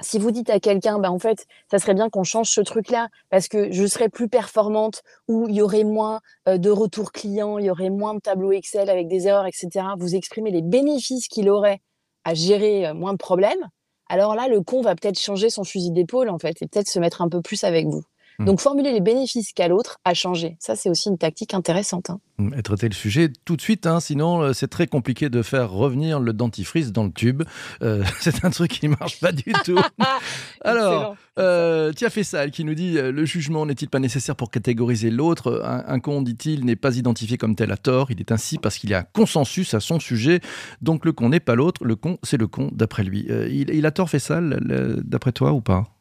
si 0.00 0.18
vous 0.18 0.30
dites 0.30 0.50
à 0.50 0.60
quelqu'un, 0.60 0.98
bah, 0.98 1.10
en 1.10 1.18
fait, 1.18 1.46
ça 1.70 1.78
serait 1.78 1.94
bien 1.94 2.08
qu'on 2.08 2.22
change 2.22 2.50
ce 2.50 2.60
truc-là 2.60 3.08
parce 3.30 3.48
que 3.48 3.72
je 3.72 3.84
serais 3.86 4.08
plus 4.08 4.28
performante 4.28 5.02
ou 5.26 5.48
il 5.48 5.56
y 5.56 5.62
aurait 5.62 5.84
moins 5.84 6.20
euh, 6.48 6.56
de 6.56 6.70
retours 6.70 7.10
clients, 7.10 7.58
il 7.58 7.66
y 7.66 7.70
aurait 7.70 7.90
moins 7.90 8.14
de 8.14 8.20
tableaux 8.20 8.52
Excel 8.52 8.88
avec 8.90 9.08
des 9.08 9.26
erreurs, 9.26 9.46
etc. 9.46 9.86
Vous 9.98 10.14
exprimez 10.14 10.50
les 10.50 10.62
bénéfices 10.62 11.26
qu'il 11.26 11.50
aurait 11.50 11.80
à 12.28 12.34
gérer 12.34 12.86
euh, 12.86 12.94
moins 12.94 13.12
de 13.12 13.18
problèmes. 13.18 13.68
Alors 14.10 14.34
là, 14.34 14.48
le 14.48 14.60
con 14.60 14.82
va 14.82 14.94
peut-être 14.94 15.18
changer 15.18 15.48
son 15.50 15.64
fusil 15.64 15.92
d'épaule, 15.92 16.28
en 16.28 16.38
fait, 16.38 16.60
et 16.62 16.66
peut-être 16.66 16.88
se 16.88 16.98
mettre 16.98 17.22
un 17.22 17.28
peu 17.28 17.40
plus 17.40 17.64
avec 17.64 17.86
vous. 17.86 18.02
Mmh. 18.38 18.44
Donc, 18.44 18.60
formuler 18.60 18.92
les 18.92 19.00
bénéfices 19.00 19.52
qu'a 19.52 19.66
l'autre 19.66 19.98
a 20.04 20.14
changé. 20.14 20.56
Ça, 20.60 20.76
c'est 20.76 20.88
aussi 20.88 21.08
une 21.08 21.18
tactique 21.18 21.54
intéressante. 21.54 22.10
Hein. 22.10 22.20
Mmh, 22.38 22.54
et 22.56 22.62
traiter 22.62 22.88
le 22.88 22.94
sujet 22.94 23.32
tout 23.44 23.56
de 23.56 23.60
suite, 23.60 23.84
hein, 23.84 23.98
sinon 23.98 24.42
euh, 24.42 24.52
c'est 24.52 24.68
très 24.68 24.86
compliqué 24.86 25.28
de 25.28 25.42
faire 25.42 25.72
revenir 25.72 26.20
le 26.20 26.32
dentifrice 26.32 26.92
dans 26.92 27.02
le 27.02 27.10
tube. 27.10 27.42
Euh, 27.82 28.04
c'est 28.20 28.44
un 28.44 28.50
truc 28.50 28.70
qui 28.70 28.88
ne 28.88 28.94
marche 28.94 29.18
pas 29.18 29.32
du 29.32 29.52
tout. 29.64 29.80
Alors, 30.60 31.16
euh, 31.40 31.92
ça 32.22 32.48
qui 32.48 32.62
nous 32.62 32.74
dit 32.74 32.92
Le 32.92 33.24
jugement 33.24 33.66
n'est-il 33.66 33.88
pas 33.88 33.98
nécessaire 33.98 34.36
pour 34.36 34.52
catégoriser 34.52 35.10
l'autre? 35.10 35.62
Un, 35.64 35.98
con, 35.98 36.22
dit-il, 36.22 36.64
n'est 36.64 36.76
pas 36.76 36.96
identifié 36.96 37.38
comme 37.38 37.56
tel 37.56 37.72
à 37.72 37.76
tort. 37.76 38.12
Il 38.12 38.20
est 38.20 38.30
ainsi 38.30 38.58
parce 38.58 38.78
qu'il 38.78 38.90
y 38.90 38.94
a 38.94 39.00
un 39.00 39.06
consensus 39.12 39.74
à 39.74 39.80
son 39.80 39.98
sujet. 39.98 40.40
Donc 40.80 41.04
le 41.04 41.12
con 41.12 41.30
n'est 41.30 41.40
pas 41.40 41.56
l'autre. 41.56 41.84
Le 41.84 41.96
con, 41.96 42.18
c'est 42.22 42.36
le 42.36 42.46
con 42.46 42.70
d'après 42.72 43.02
lui. 43.02 43.26
il, 43.28 43.70
il, 43.70 43.86
a 43.86 43.90
tort, 43.90 44.10
Fessal, 44.10 44.60
d'après 45.04 45.32
toi 45.32 45.52
ou 45.52 45.60
pas? 45.60 45.97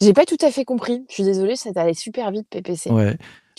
J'ai 0.00 0.12
pas 0.12 0.24
tout 0.24 0.36
à 0.42 0.50
fait 0.50 0.64
compris. 0.64 1.04
Je 1.08 1.14
suis 1.14 1.24
désolée, 1.24 1.56
ça 1.56 1.70
allé 1.76 1.94
super 1.94 2.30
vite, 2.30 2.46
PPC. 2.50 2.90
Ouais. 2.90 3.16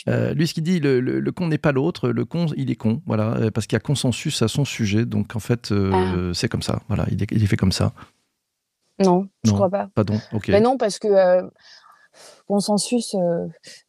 Euh, 0.07 0.33
lui, 0.33 0.47
ce 0.47 0.53
qu'il 0.53 0.63
dit, 0.63 0.79
le, 0.79 0.99
le, 0.99 1.31
con 1.31 1.47
n'est 1.47 1.57
pas 1.57 1.71
l'autre, 1.71 2.09
le 2.09 2.25
con, 2.25 2.45
il 2.55 2.69
est 2.69 2.75
con, 2.75 3.01
voilà, 3.07 3.35
euh, 3.37 3.51
parce 3.51 3.65
qu'il 3.65 3.75
y 3.75 3.77
a 3.77 3.81
consensus 3.81 4.41
à 4.41 4.47
son 4.47 4.63
sujet, 4.63 5.05
donc 5.05 5.35
en 5.35 5.39
fait, 5.39 5.71
euh, 5.71 5.91
ah. 5.93 6.33
c'est 6.33 6.47
comme 6.47 6.61
ça, 6.61 6.81
voilà, 6.87 7.05
il 7.11 7.21
est, 7.21 7.31
il 7.31 7.43
est, 7.43 7.47
fait 7.47 7.57
comme 7.57 7.71
ça. 7.71 7.93
Non, 9.03 9.27
je 9.43 9.51
crois 9.51 9.69
pas. 9.69 9.89
Pardon, 9.95 10.19
ok. 10.33 10.49
Mais 10.49 10.61
non, 10.61 10.77
parce 10.77 10.99
que 10.99 11.41
consensus, 12.47 13.15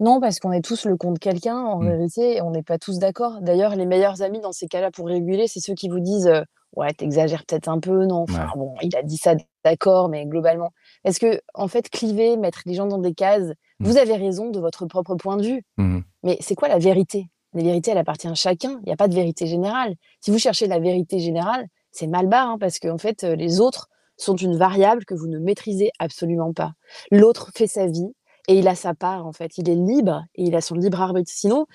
non, 0.00 0.20
parce 0.20 0.38
qu'on 0.40 0.52
est 0.52 0.64
tous 0.64 0.86
le 0.86 0.96
con 0.96 1.12
de 1.12 1.18
quelqu'un, 1.18 1.56
en 1.56 1.80
hmm. 1.80 1.88
vérité, 1.88 2.42
on 2.42 2.50
n'est 2.50 2.62
pas 2.62 2.78
tous 2.78 2.98
d'accord. 2.98 3.40
D'ailleurs, 3.40 3.76
les 3.76 3.86
meilleurs 3.86 4.22
amis 4.22 4.40
dans 4.40 4.52
ces 4.52 4.66
cas-là 4.66 4.90
pour 4.90 5.06
réguler, 5.06 5.46
c'est 5.46 5.60
ceux 5.60 5.74
qui 5.74 5.88
vous 5.88 6.00
disent 6.00 6.30
ouais, 6.74 6.92
t'exagères 6.92 7.44
peut-être 7.44 7.68
un 7.68 7.80
peu, 7.80 8.06
non, 8.06 8.22
enfin, 8.22 8.48
bon, 8.56 8.74
il 8.82 8.94
a 8.96 9.02
dit 9.02 9.16
ça, 9.16 9.34
d'accord, 9.64 10.08
mais 10.08 10.26
globalement. 10.26 10.72
Est-ce 11.04 11.20
que, 11.20 11.40
en 11.54 11.68
fait, 11.68 11.88
cliver, 11.88 12.36
mettre 12.36 12.62
les 12.66 12.74
gens 12.74 12.86
dans 12.86 12.98
des 12.98 13.14
cases, 13.14 13.48
mmh. 13.80 13.86
vous 13.86 13.96
avez 13.96 14.16
raison 14.16 14.50
de 14.50 14.60
votre 14.60 14.86
propre 14.86 15.14
point 15.16 15.36
de 15.36 15.44
vue, 15.44 15.64
mmh 15.76 16.00
mais 16.24 16.36
c'est 16.40 16.56
quoi 16.56 16.68
la 16.68 16.78
vérité? 16.78 17.28
La 17.54 17.62
vérité, 17.62 17.92
elle 17.92 17.98
appartient 17.98 18.28
à 18.28 18.34
chacun, 18.34 18.80
il 18.82 18.86
n'y 18.86 18.92
a 18.92 18.96
pas 18.96 19.08
de 19.08 19.14
vérité 19.14 19.46
générale. 19.46 19.94
Si 20.20 20.30
vous 20.30 20.38
cherchez 20.38 20.66
la 20.66 20.80
vérité 20.80 21.20
générale, 21.20 21.66
c'est 21.92 22.08
mal 22.08 22.26
bas, 22.26 22.42
hein, 22.42 22.58
parce 22.58 22.78
qu'en 22.78 22.98
fait, 22.98 23.22
les 23.22 23.60
autres 23.60 23.88
sont 24.16 24.36
une 24.36 24.56
variable 24.56 25.04
que 25.04 25.14
vous 25.14 25.28
ne 25.28 25.38
maîtrisez 25.38 25.90
absolument 25.98 26.52
pas. 26.52 26.72
L'autre 27.10 27.50
fait 27.54 27.66
sa 27.66 27.86
vie 27.86 28.12
et 28.48 28.58
il 28.58 28.68
a 28.68 28.74
sa 28.74 28.94
part, 28.94 29.26
en 29.26 29.32
fait. 29.32 29.58
Il 29.58 29.70
est 29.70 29.74
libre 29.74 30.24
et 30.34 30.44
il 30.44 30.56
a 30.56 30.60
son 30.60 30.74
libre 30.74 31.00
arbitre. 31.00 31.30
Sinon, 31.32 31.66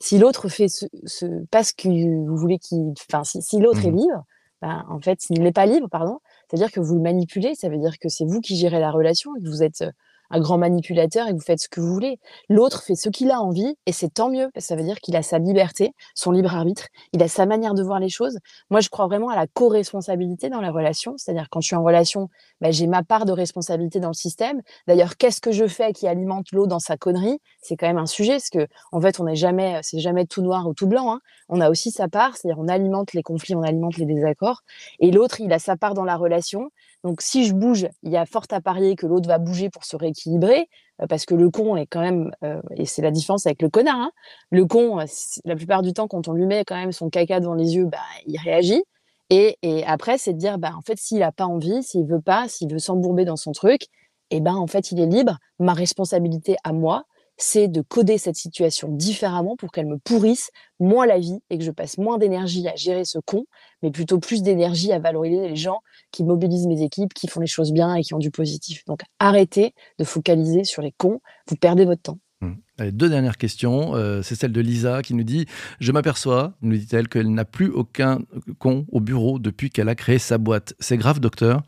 si 0.00 0.18
l'autre 0.18 0.48
fait 0.48 0.68
ce, 0.68 0.86
ce, 1.04 1.26
pas 1.50 1.62
ce 1.62 1.72
que 1.72 1.88
vous 1.88 2.36
voulez 2.36 2.58
qu'il. 2.58 2.92
Enfin, 3.08 3.22
si, 3.24 3.40
si 3.40 3.60
l'autre 3.60 3.84
est 3.86 3.92
mmh 3.92 3.96
libre, 3.96 4.24
bah, 4.62 4.86
en 4.88 5.00
fait, 5.00 5.20
s'il 5.20 5.42
n'est 5.42 5.52
pas 5.52 5.66
libre, 5.66 5.88
pardon, 5.90 6.20
c'est-à-dire 6.48 6.70
que 6.70 6.80
vous 6.80 6.94
le 6.94 7.00
manipulez, 7.00 7.56
ça 7.56 7.68
veut 7.68 7.78
dire 7.78 7.98
que 7.98 8.08
c'est 8.08 8.24
vous 8.24 8.40
qui 8.40 8.56
gérez 8.56 8.78
la 8.78 8.92
relation 8.92 9.34
et 9.36 9.42
que 9.42 9.48
vous 9.48 9.64
êtes 9.64 9.84
un 10.32 10.40
grand 10.40 10.58
manipulateur 10.58 11.28
et 11.28 11.32
vous 11.32 11.40
faites 11.40 11.60
ce 11.60 11.68
que 11.68 11.80
vous 11.80 11.92
voulez. 11.92 12.18
L'autre 12.48 12.82
fait 12.82 12.96
ce 12.96 13.08
qu'il 13.08 13.30
a 13.30 13.40
envie 13.40 13.76
et 13.86 13.92
c'est 13.92 14.08
tant 14.08 14.30
mieux, 14.30 14.50
ça 14.56 14.74
veut 14.74 14.82
dire 14.82 14.98
qu'il 14.98 15.14
a 15.14 15.22
sa 15.22 15.38
liberté, 15.38 15.94
son 16.14 16.32
libre 16.32 16.54
arbitre, 16.54 16.88
il 17.12 17.22
a 17.22 17.28
sa 17.28 17.46
manière 17.46 17.74
de 17.74 17.82
voir 17.82 18.00
les 18.00 18.08
choses. 18.08 18.38
Moi, 18.70 18.80
je 18.80 18.88
crois 18.88 19.06
vraiment 19.06 19.28
à 19.28 19.36
la 19.36 19.46
co-responsabilité 19.46 20.48
dans 20.48 20.60
la 20.60 20.70
relation, 20.70 21.14
c'est-à-dire 21.16 21.48
quand 21.50 21.60
je 21.60 21.66
suis 21.68 21.76
en 21.76 21.84
relation, 21.84 22.28
bah, 22.60 22.70
j'ai 22.70 22.86
ma 22.86 23.02
part 23.02 23.26
de 23.26 23.32
responsabilité 23.32 24.00
dans 24.00 24.08
le 24.08 24.14
système. 24.14 24.62
D'ailleurs, 24.86 25.16
qu'est-ce 25.16 25.40
que 25.40 25.52
je 25.52 25.66
fais 25.66 25.92
qui 25.92 26.08
alimente 26.08 26.50
l'eau 26.52 26.66
dans 26.66 26.80
sa 26.80 26.96
connerie? 26.96 27.38
C'est 27.60 27.76
quand 27.76 27.86
même 27.86 27.98
un 27.98 28.06
sujet, 28.06 28.32
parce 28.32 28.50
que 28.50 28.66
en 28.90 29.00
fait, 29.00 29.20
on 29.20 29.24
n'est 29.24 29.36
jamais, 29.36 29.80
c'est 29.82 30.00
jamais 30.00 30.26
tout 30.26 30.42
noir 30.42 30.66
ou 30.66 30.74
tout 30.74 30.86
blanc. 30.86 31.12
Hein. 31.12 31.20
On 31.48 31.60
a 31.60 31.68
aussi 31.68 31.90
sa 31.90 32.08
part, 32.08 32.36
c'est-à-dire 32.36 32.58
on 32.58 32.68
alimente 32.68 33.12
les 33.12 33.22
conflits, 33.22 33.54
on 33.54 33.62
alimente 33.62 33.98
les 33.98 34.06
désaccords, 34.06 34.62
et 34.98 35.10
l'autre, 35.10 35.40
il 35.40 35.52
a 35.52 35.58
sa 35.58 35.76
part 35.76 35.94
dans 35.94 36.04
la 36.04 36.16
relation. 36.16 36.70
Donc, 37.04 37.20
si 37.20 37.44
je 37.44 37.54
bouge, 37.54 37.88
il 38.02 38.12
y 38.12 38.16
a 38.16 38.26
fort 38.26 38.46
à 38.50 38.60
parier 38.60 38.94
que 38.94 39.06
l'autre 39.06 39.28
va 39.28 39.38
bouger 39.38 39.70
pour 39.70 39.84
se 39.84 39.96
rééquilibrer, 39.96 40.68
euh, 41.00 41.06
parce 41.08 41.26
que 41.26 41.34
le 41.34 41.50
con 41.50 41.76
est 41.76 41.86
quand 41.86 42.00
même, 42.00 42.30
euh, 42.44 42.60
et 42.76 42.86
c'est 42.86 43.02
la 43.02 43.10
différence 43.10 43.46
avec 43.46 43.60
le 43.60 43.68
connard, 43.68 43.98
hein, 43.98 44.12
le 44.50 44.66
con, 44.66 45.00
euh, 45.00 45.04
la 45.44 45.56
plupart 45.56 45.82
du 45.82 45.92
temps, 45.92 46.06
quand 46.06 46.28
on 46.28 46.32
lui 46.32 46.46
met 46.46 46.64
quand 46.64 46.76
même 46.76 46.92
son 46.92 47.10
caca 47.10 47.40
devant 47.40 47.54
les 47.54 47.74
yeux, 47.74 47.86
bah, 47.86 47.98
il 48.26 48.38
réagit. 48.38 48.84
Et, 49.30 49.56
après, 49.86 50.18
c'est 50.18 50.34
de 50.34 50.38
dire, 50.38 50.58
bah, 50.58 50.72
en 50.76 50.82
fait, 50.82 50.98
s'il 50.98 51.20
n'a 51.20 51.32
pas 51.32 51.46
envie, 51.46 51.82
s'il 51.82 52.04
veut 52.04 52.20
pas, 52.20 52.48
s'il 52.48 52.70
veut 52.70 52.78
s'embourber 52.78 53.24
dans 53.24 53.36
son 53.36 53.52
truc, 53.52 53.86
et 54.30 54.40
ben 54.40 54.54
en 54.54 54.66
fait, 54.66 54.92
il 54.92 55.00
est 55.00 55.06
libre. 55.06 55.38
Ma 55.58 55.72
responsabilité 55.72 56.56
à 56.64 56.72
moi, 56.72 57.04
c'est 57.42 57.66
de 57.66 57.80
coder 57.80 58.18
cette 58.18 58.36
situation 58.36 58.86
différemment 58.88 59.56
pour 59.56 59.72
qu'elle 59.72 59.86
me 59.86 59.98
pourrisse 59.98 60.50
moins 60.78 61.06
la 61.06 61.18
vie 61.18 61.40
et 61.50 61.58
que 61.58 61.64
je 61.64 61.72
passe 61.72 61.98
moins 61.98 62.16
d'énergie 62.16 62.68
à 62.68 62.76
gérer 62.76 63.04
ce 63.04 63.18
con, 63.18 63.46
mais 63.82 63.90
plutôt 63.90 64.20
plus 64.20 64.42
d'énergie 64.42 64.92
à 64.92 65.00
valoriser 65.00 65.48
les 65.48 65.56
gens 65.56 65.80
qui 66.12 66.22
mobilisent 66.22 66.68
mes 66.68 66.82
équipes, 66.82 67.12
qui 67.12 67.26
font 67.26 67.40
les 67.40 67.48
choses 67.48 67.72
bien 67.72 67.96
et 67.96 68.02
qui 68.02 68.14
ont 68.14 68.20
du 68.20 68.30
positif. 68.30 68.84
Donc 68.84 69.00
arrêtez 69.18 69.74
de 69.98 70.04
focaliser 70.04 70.62
sur 70.62 70.82
les 70.82 70.92
cons, 70.92 71.20
vous 71.48 71.56
perdez 71.56 71.84
votre 71.84 72.02
temps. 72.02 72.18
Mmh. 72.42 72.90
deux 72.90 73.08
dernières 73.08 73.36
questions. 73.36 73.96
Euh, 73.96 74.22
c'est 74.22 74.36
celle 74.36 74.52
de 74.52 74.60
Lisa 74.60 75.02
qui 75.02 75.14
nous 75.14 75.24
dit 75.24 75.46
Je 75.80 75.90
m'aperçois, 75.90 76.54
nous 76.62 76.76
dit-elle, 76.76 77.08
qu'elle 77.08 77.32
n'a 77.32 77.44
plus 77.44 77.70
aucun 77.70 78.20
con 78.60 78.86
au 78.92 79.00
bureau 79.00 79.40
depuis 79.40 79.70
qu'elle 79.70 79.88
a 79.88 79.96
créé 79.96 80.18
sa 80.18 80.38
boîte. 80.38 80.74
C'est 80.78 80.96
grave, 80.96 81.18
docteur 81.18 81.62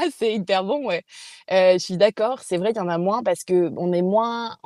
c'est 0.16 0.34
hyper 0.34 0.64
bon, 0.64 0.86
ouais. 0.86 1.02
je 1.50 1.78
suis 1.78 1.96
d'accord. 1.96 2.40
C'est 2.40 2.56
vrai 2.56 2.72
qu'il 2.72 2.82
y 2.82 2.84
en 2.84 2.88
a 2.88 2.98
moins 2.98 3.22
parce 3.22 3.44
que 3.44 3.72
on 3.76 3.92
est 3.92 4.02
moins, 4.02 4.56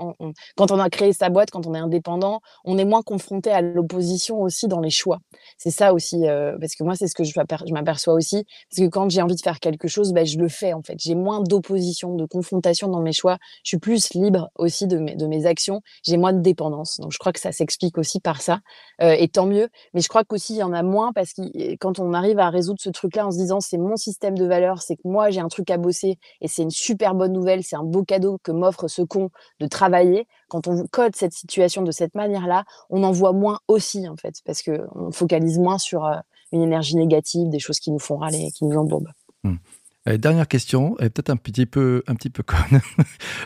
quand 0.57 0.71
on 0.71 0.79
a 0.79 0.91
créé 0.91 1.13
sa 1.13 1.29
boîte, 1.29 1.51
quand 1.51 1.67
on 1.67 1.75
est 1.75 1.79
indépendant, 1.79 2.41
on 2.65 2.79
est 2.79 2.85
moins 2.85 3.03
confronté 3.03 3.51
à 3.51 3.61
l'opposition 3.61 4.43
aussi 4.43 4.69
dans 4.69 4.81
les 4.81 4.91
choix. 4.91 5.19
C'est 5.59 5.71
ça 5.71 5.95
aussi, 5.95 6.25
parce 6.61 6.75
que 6.75 6.85
moi, 6.85 6.95
c'est 6.95 7.09
ce 7.09 7.15
que 7.15 7.25
je 7.25 7.33
m'aperçois 7.73 8.15
aussi. 8.15 8.45
Parce 8.71 8.87
que 8.87 8.89
quand 8.89 9.11
j'ai 9.11 9.23
envie 9.23 9.37
de 9.37 9.41
faire 9.41 9.61
quelque 9.61 9.89
chose, 9.89 10.13
ben, 10.13 10.27
je 10.27 10.39
le 10.39 10.49
fais 10.49 10.73
en 10.73 10.83
fait. 10.83 10.97
J'ai 10.99 11.15
moins 11.15 11.41
d'opposition, 11.41 12.15
de 12.15 12.27
confrontation 12.27 12.89
dans 12.89 13.01
mes 13.01 13.13
choix. 13.13 13.39
Je 13.63 13.69
suis 13.69 13.79
plus 13.79 14.13
libre 14.15 14.51
aussi 14.57 14.87
de 14.87 14.99
mes, 14.99 15.17
de 15.17 15.27
mes 15.27 15.47
actions. 15.47 15.81
J'ai 16.03 16.17
moins 16.17 16.33
de 16.33 16.41
dépendance. 16.41 16.99
Donc, 17.01 17.13
je 17.13 17.19
crois 17.19 17.33
que 17.33 17.41
ça 17.41 17.53
s'explique 17.53 17.99
aussi 17.99 18.21
par 18.21 18.43
ça. 18.43 18.61
et 19.01 19.29
tant 19.29 19.47
mieux. 19.47 19.69
Mais 19.93 20.01
je 20.01 20.09
crois 20.09 20.25
qu'aussi, 20.25 20.55
il 20.55 20.59
y 20.59 20.63
en 20.63 20.73
a 20.73 20.83
moins 20.83 21.13
parce 21.13 21.33
que 21.33 21.77
quand 21.77 21.99
on 21.99 22.13
arrive 22.15 22.39
à 22.39 22.51
résoudre 22.51 22.81
ce 22.81 22.91
truc-là 22.91 23.27
en 23.27 23.31
se 23.31 23.39
disant 23.39 23.61
c'est 23.61 23.79
mon 23.79 23.97
système 23.97 24.37
de 24.37 24.45
valeurs, 24.45 24.83
c'est 24.83 24.97
que 24.97 25.03
moi, 25.05 25.24
j'ai 25.31 25.41
un 25.41 25.49
truc 25.49 25.71
à 25.71 25.77
bosser 25.77 26.19
et 26.41 26.49
c'est 26.49 26.63
une 26.63 26.71
super 26.71 27.15
bonne 27.15 27.33
nouvelle, 27.33 27.63
c'est 27.63 27.77
un 27.77 27.83
beau 27.83 28.05
cadeau 28.05 28.39
que 28.43 28.53
m'offre 28.53 28.89
ce 28.89 29.03
con 29.03 29.31
de 29.61 29.67
travailler. 29.67 30.27
Quand 30.49 30.67
on 30.69 30.87
code 30.87 31.17
cette 31.17 31.33
situation 31.33 31.83
de 31.83 31.91
cette 31.91 32.15
manière-là, 32.15 32.65
on 32.91 33.03
en 33.03 33.13
voit 33.13 33.33
moins 33.33 33.61
aussi 33.69 34.09
en 34.09 34.17
fait, 34.17 34.37
parce 34.45 34.63
que 34.63 34.87
on 34.95 35.11
focalise 35.11 35.59
moins 35.59 35.79
sur 35.79 36.05
euh, 36.05 36.17
une 36.53 36.63
énergie 36.63 36.97
négative, 36.97 37.49
des 37.49 37.59
choses 37.59 37.81
qui 37.81 37.91
nous 37.91 37.99
font 37.99 38.17
râler, 38.17 38.51
qui 38.55 38.65
nous 38.65 38.77
embourbent. 38.77 39.13
Mmh. 39.43 40.17
dernière 40.17 40.49
question, 40.49 40.97
et 40.99 41.11
peut-être 41.11 41.31
un 41.31 41.37
petit 41.37 41.67
peu, 41.67 42.03
un 42.07 42.15
petit 42.15 42.31
peu 42.31 42.43
conne. 42.45 42.81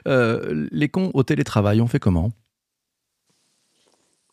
Euh, 0.06 0.68
les 0.70 0.88
cons 0.88 1.10
au 1.14 1.22
télétravail, 1.22 1.80
on 1.80 1.86
fait 1.86 1.98
comment? 1.98 2.30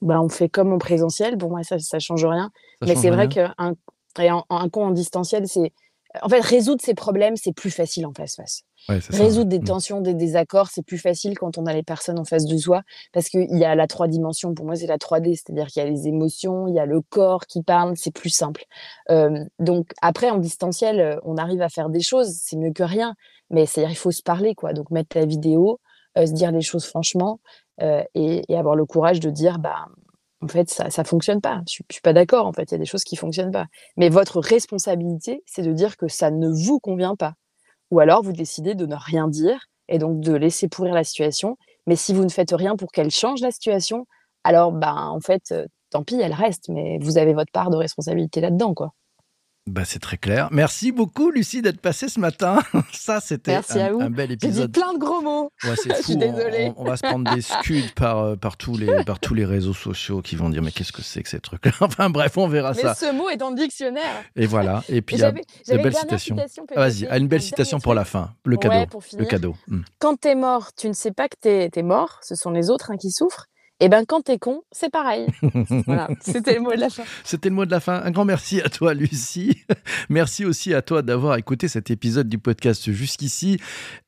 Bah, 0.02 0.22
on 0.22 0.30
fait 0.30 0.50
comme 0.50 0.72
en 0.74 0.78
présentiel. 0.78 1.38
Pour 1.38 1.50
moi, 1.50 1.64
ça, 1.64 1.80
ça 1.80 2.00
change 2.00 2.26
rien. 2.26 2.52
Mais 2.86 2.96
c'est 2.96 3.10
vrai 3.10 3.28
qu'un 3.28 3.54
un, 3.58 3.74
un 4.50 4.70
con 4.70 4.86
en 4.86 4.92
distanciel, 4.92 5.48
c'est 5.48 5.74
en 6.22 6.30
fait, 6.30 6.40
résoudre 6.40 6.82
ces 6.82 6.94
problèmes, 6.94 7.36
c'est 7.36 7.54
plus 7.54 7.72
facile 7.72 8.06
en 8.06 8.14
face-face. 8.14 8.64
résoudre 8.88 9.50
des 9.50 9.60
mmh. 9.60 9.64
tensions, 9.64 10.02
des 10.02 10.14
désaccords, 10.14 10.70
c'est 10.70 10.84
plus 10.84 10.98
facile 10.98 11.38
quand 11.38 11.58
on 11.58 11.66
a 11.66 11.74
les 11.74 11.84
personnes 11.84 12.20
en 12.20 12.26
face 12.26 12.46
de 12.46 12.58
soi, 12.58 12.82
parce 13.14 13.30
qu'il 13.30 13.58
y 13.58 13.66
a 13.66 13.76
la 13.76 13.88
trois 13.88 14.08
dimensions. 14.08 14.54
Pour 14.54 14.66
moi, 14.66 14.76
c'est 14.76 14.88
la 14.88 14.98
3D, 14.98 15.36
c'est-à-dire 15.36 15.68
qu'il 15.68 15.84
y 15.84 15.86
a 15.86 15.90
les 15.90 16.08
émotions, 16.08 16.68
il 16.68 16.76
y 16.76 16.80
a 16.80 16.86
le 16.86 17.02
corps 17.02 17.46
qui 17.46 17.64
parle, 17.64 17.94
c'est 17.96 18.14
plus 18.14 18.30
simple. 18.30 18.66
donc 19.60 19.92
après, 20.02 20.30
en 20.30 20.38
distanciel, 20.38 21.20
on 21.24 21.38
arrive 21.38 21.62
à 21.62 21.70
faire 21.70 21.90
des 21.90 22.02
choses, 22.02 22.30
c'est 22.42 22.58
mieux 22.58 22.72
que 22.72 22.84
rien, 22.84 23.16
mais 23.50 23.66
c'est-à-dire 23.66 23.92
il 23.92 23.98
faut 23.98 24.12
se 24.12 24.24
parler, 24.24 24.56
quoi. 24.56 24.74
Donc 24.74 24.92
mettre 24.92 25.18
la 25.18 25.26
vidéo, 25.26 25.80
se 26.18 26.32
dire 26.32 26.52
les 26.52 26.62
choses 26.62 26.86
franchement 26.86 27.40
et, 27.82 28.42
et, 28.48 28.58
avoir 28.58 28.76
le 28.76 28.86
courage 28.86 29.20
de 29.20 29.30
dire 29.30 29.60
bah 29.60 29.88
en 30.46 30.48
fait, 30.48 30.70
ça 30.70 30.86
ne 30.86 31.08
fonctionne 31.08 31.42
pas. 31.42 31.62
Je 31.68 31.82
ne 31.82 31.92
suis 31.92 32.02
pas 32.02 32.14
d'accord, 32.14 32.46
en 32.46 32.54
fait, 32.54 32.72
il 32.72 32.74
y 32.74 32.76
a 32.76 32.78
des 32.78 32.86
choses 32.86 33.04
qui 33.04 33.16
ne 33.16 33.20
fonctionnent 33.20 33.52
pas. 33.52 33.66
Mais 33.98 34.10
votre 34.10 34.40
responsabilité, 34.40 35.44
c'est 35.48 35.64
de 35.64 35.74
dire 35.74 35.98
que 35.98 36.08
ça 36.08 36.30
ne 36.30 36.50
vous 36.50 36.80
convient 36.80 37.16
pas. 37.16 37.34
Ou 37.90 38.00
alors, 38.00 38.22
vous 38.22 38.32
décidez 38.32 38.76
de 38.76 38.86
ne 38.86 38.96
rien 38.96 39.28
dire 39.28 39.60
et 39.88 39.98
donc 39.98 40.20
de 40.20 40.34
laisser 40.34 40.68
pourrir 40.68 40.94
la 40.94 41.04
situation. 41.04 41.58
Mais 41.88 41.96
si 41.96 42.14
vous 42.14 42.24
ne 42.24 42.30
faites 42.30 42.52
rien 42.52 42.76
pour 42.76 42.92
qu'elle 42.92 43.10
change 43.10 43.42
la 43.42 43.50
situation, 43.52 44.06
alors, 44.44 44.72
ben, 44.72 44.96
en 44.96 45.20
fait, 45.20 45.54
tant 45.90 46.04
pis, 46.04 46.20
elle 46.22 46.34
reste, 46.34 46.70
mais 46.70 47.00
vous 47.02 47.18
avez 47.18 47.34
votre 47.34 47.52
part 47.52 47.72
de 47.72 47.78
responsabilité 47.78 48.40
là-dedans, 48.40 48.76
quoi. 48.76 48.94
Bah, 49.68 49.82
c'est 49.84 49.98
très 49.98 50.18
clair. 50.18 50.48
Merci 50.52 50.92
beaucoup, 50.92 51.32
Lucie, 51.32 51.64
d'être 51.64 51.82
passée 51.82 52.08
ce 52.08 52.20
matin. 52.20 52.60
Ça, 52.94 53.20
c'était 53.20 53.56
un, 53.56 54.00
un, 54.00 54.10
bel 54.12 54.32
épisode. 54.32 54.56
J'ai 54.56 54.68
dit 54.68 54.72
plein 54.72 54.94
de 54.94 55.00
gros 55.00 55.22
mots. 55.22 55.52
Ouais, 55.64 55.76
c'est 55.76 55.90
fou. 55.96 56.02
Je 56.02 56.04
suis 56.04 56.18
désolée. 56.18 56.72
On, 56.78 56.84
va 56.84 56.98
se 56.98 57.02
prendre 57.02 57.34
des 57.34 57.42
scuds 57.42 57.92
par, 57.96 58.20
euh, 58.20 58.36
par, 58.36 58.58
tous 58.58 58.78
les, 58.78 59.04
par 59.06 59.20
tous 59.20 59.34
les 59.34 59.44
réseaux 59.44 59.74
sociaux 59.74 60.22
qui 60.22 60.36
vont 60.36 60.50
dire 60.50 60.62
Mais 60.62 60.72
qu'est-ce 60.72 60.92
que 60.92 61.02
c'est 61.02 61.24
que 61.24 61.30
ces 61.30 61.40
trucs-là? 61.40 61.72
Enfin, 61.82 62.12
bref, 62.12 62.38
on 62.38 62.48
verra 62.48 62.76
ça. 62.76 62.96
Mais 63.02 63.08
ce 63.08 63.12
mot 63.12 63.28
est 63.30 63.38
dans 63.38 63.50
le 63.50 63.56
dictionnaire. 63.56 64.24
Et 64.36 64.46
voilà. 64.46 64.84
Et 64.88 65.02
puis, 65.02 65.16
il 65.16 65.20
y 65.22 65.24
a 65.24 65.32
de 65.32 65.82
belles 65.82 65.96
citations. 65.96 66.36
Ah, 66.76 66.82
vas-y, 66.82 67.08
une 67.08 67.28
belle 67.28 67.42
citation 67.42 67.80
pour 67.80 67.96
la 67.96 68.06
fin. 68.06 68.36
Le 68.44 68.58
cadeau. 68.58 69.00
le 69.18 69.26
cadeau. 69.26 69.56
Hmm. 69.68 69.82
Quand 69.98 70.16
t'es 70.20 70.36
mort, 70.36 70.74
tu 70.76 70.88
ne 70.88 70.94
sais 70.94 71.12
pas 71.12 71.28
que 71.28 71.38
t'es 71.42 71.72
es 71.76 71.84
mort. 71.84 72.20
Ce 72.22 72.36
sont 72.36 72.52
les 72.52 72.70
autres 72.70 72.92
hein, 72.92 72.98
qui 72.98 73.10
souffrent. 73.10 73.48
Et 73.82 73.86
eh 73.86 73.90
ben 73.90 74.06
quand 74.08 74.22
t'es 74.22 74.40
con, 74.40 74.62
c'est 74.72 74.90
pareil. 74.90 75.28
voilà, 75.86 76.08
c'était 76.22 76.54
le 76.54 76.62
mot 76.62 76.72
de 76.72 76.80
la 76.80 76.90
fin. 76.90 77.04
C'était 77.26 77.50
le 77.50 77.56
mot 77.56 77.66
de 77.66 77.72
la 77.72 77.82
fin. 77.82 78.02
Un 78.06 78.12
grand 78.12 78.24
merci 78.24 78.62
à 78.62 78.70
toi, 78.70 78.94
Lucie. 78.94 79.66
merci 80.10 80.46
aussi 80.46 80.74
à 80.74 80.82
toi 80.82 81.02
d'avoir 81.02 81.36
écouté 81.36 81.68
cet 81.68 81.92
épisode 81.92 82.30
du 82.30 82.38
podcast 82.38 82.90
jusqu'ici. 82.90 83.60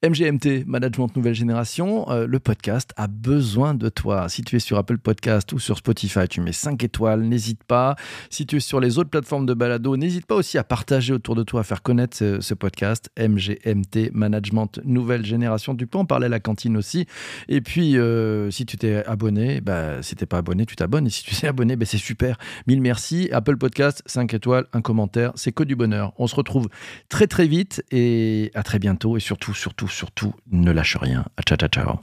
MGMT, 0.08 0.63
Management 0.65 1.13
Nouvelle 1.17 1.34
Génération, 1.34 2.10
euh, 2.10 2.27
le 2.27 2.39
podcast 2.39 2.93
a 2.95 3.08
besoin 3.08 3.73
de 3.73 3.89
toi. 3.89 4.30
Si 4.30 4.41
tu 4.41 4.56
es 4.56 4.60
sur 4.60 4.77
Apple 4.77 4.99
Podcast 4.99 5.51
ou 5.51 5.60
sur 5.60 5.77
Spotify, 5.80 6.30
tu 6.30 6.39
mets 6.39 6.53
5 6.53 6.82
étoiles, 6.86 7.23
n'hésite 7.23 7.65
pas. 7.65 7.97
Si 8.30 8.45
tu 8.45 8.56
es 8.56 8.60
sur 8.62 8.80
les 8.80 8.97
autres 8.97 9.10
plateformes 9.10 9.45
de 9.45 9.53
balado, 9.53 9.97
n'hésite 9.97 10.27
pas 10.27 10.36
aussi 10.36 10.58
à 10.58 10.63
partager 10.63 11.12
autour 11.12 11.36
de 11.36 11.43
toi, 11.43 11.60
à 11.60 11.63
faire 11.63 11.82
connaître 11.82 12.15
ce, 12.15 12.53
podcast. 12.53 13.10
MGMT, 13.19 14.12
Management 14.13 14.80
Nouvelle 14.86 15.25
Génération. 15.25 15.75
Tu 15.75 15.88
peux 15.88 15.97
en 15.97 16.06
parler 16.06 16.27
à 16.27 16.30
la 16.30 16.39
cantine 16.39 16.77
aussi. 16.77 17.06
Et 17.49 17.60
puis, 17.60 17.97
euh, 17.97 18.49
si 18.49 18.65
tu 18.65 18.77
t'es 18.77 19.03
abonné, 19.06 19.57
bah, 19.62 20.02
si 20.02 20.15
t'es 20.15 20.26
pas 20.26 20.38
abonné, 20.38 20.65
tu 20.65 20.76
t'abonnes. 20.76 21.08
Et 21.08 21.10
si 21.10 21.24
tu 21.24 21.36
t'es 21.36 21.48
abonné, 21.48 21.76
bah, 21.76 21.86
c'est 21.86 21.98
super. 21.98 22.38
Mille 22.67 22.82
merci. 22.82 23.30
Apple 23.32 23.58
Podcast, 23.58 24.04
5 24.06 24.34
étoiles, 24.34 24.65
un 24.74 24.82
commentaire. 24.82 25.32
C'est 25.36 25.52
que 25.52 25.63
du 25.63 25.76
bonheur. 25.76 26.13
On 26.17 26.28
se 26.28 26.36
retrouve 26.36 26.70
très 27.10 27.28
très 27.28 27.48
vite 27.48 27.84
et 27.91 28.52
à 28.54 28.63
très 28.63 28.80
bientôt. 28.80 29.17
Et 29.17 29.20
surtout, 29.20 29.54
surtout, 29.54 29.88
surtout, 29.88 30.34
ne 30.52 30.72
lâche 30.72 30.98
rien. 30.98 31.26
Ciao, 31.46 31.58
ciao, 31.58 31.70
ciao. 31.70 32.00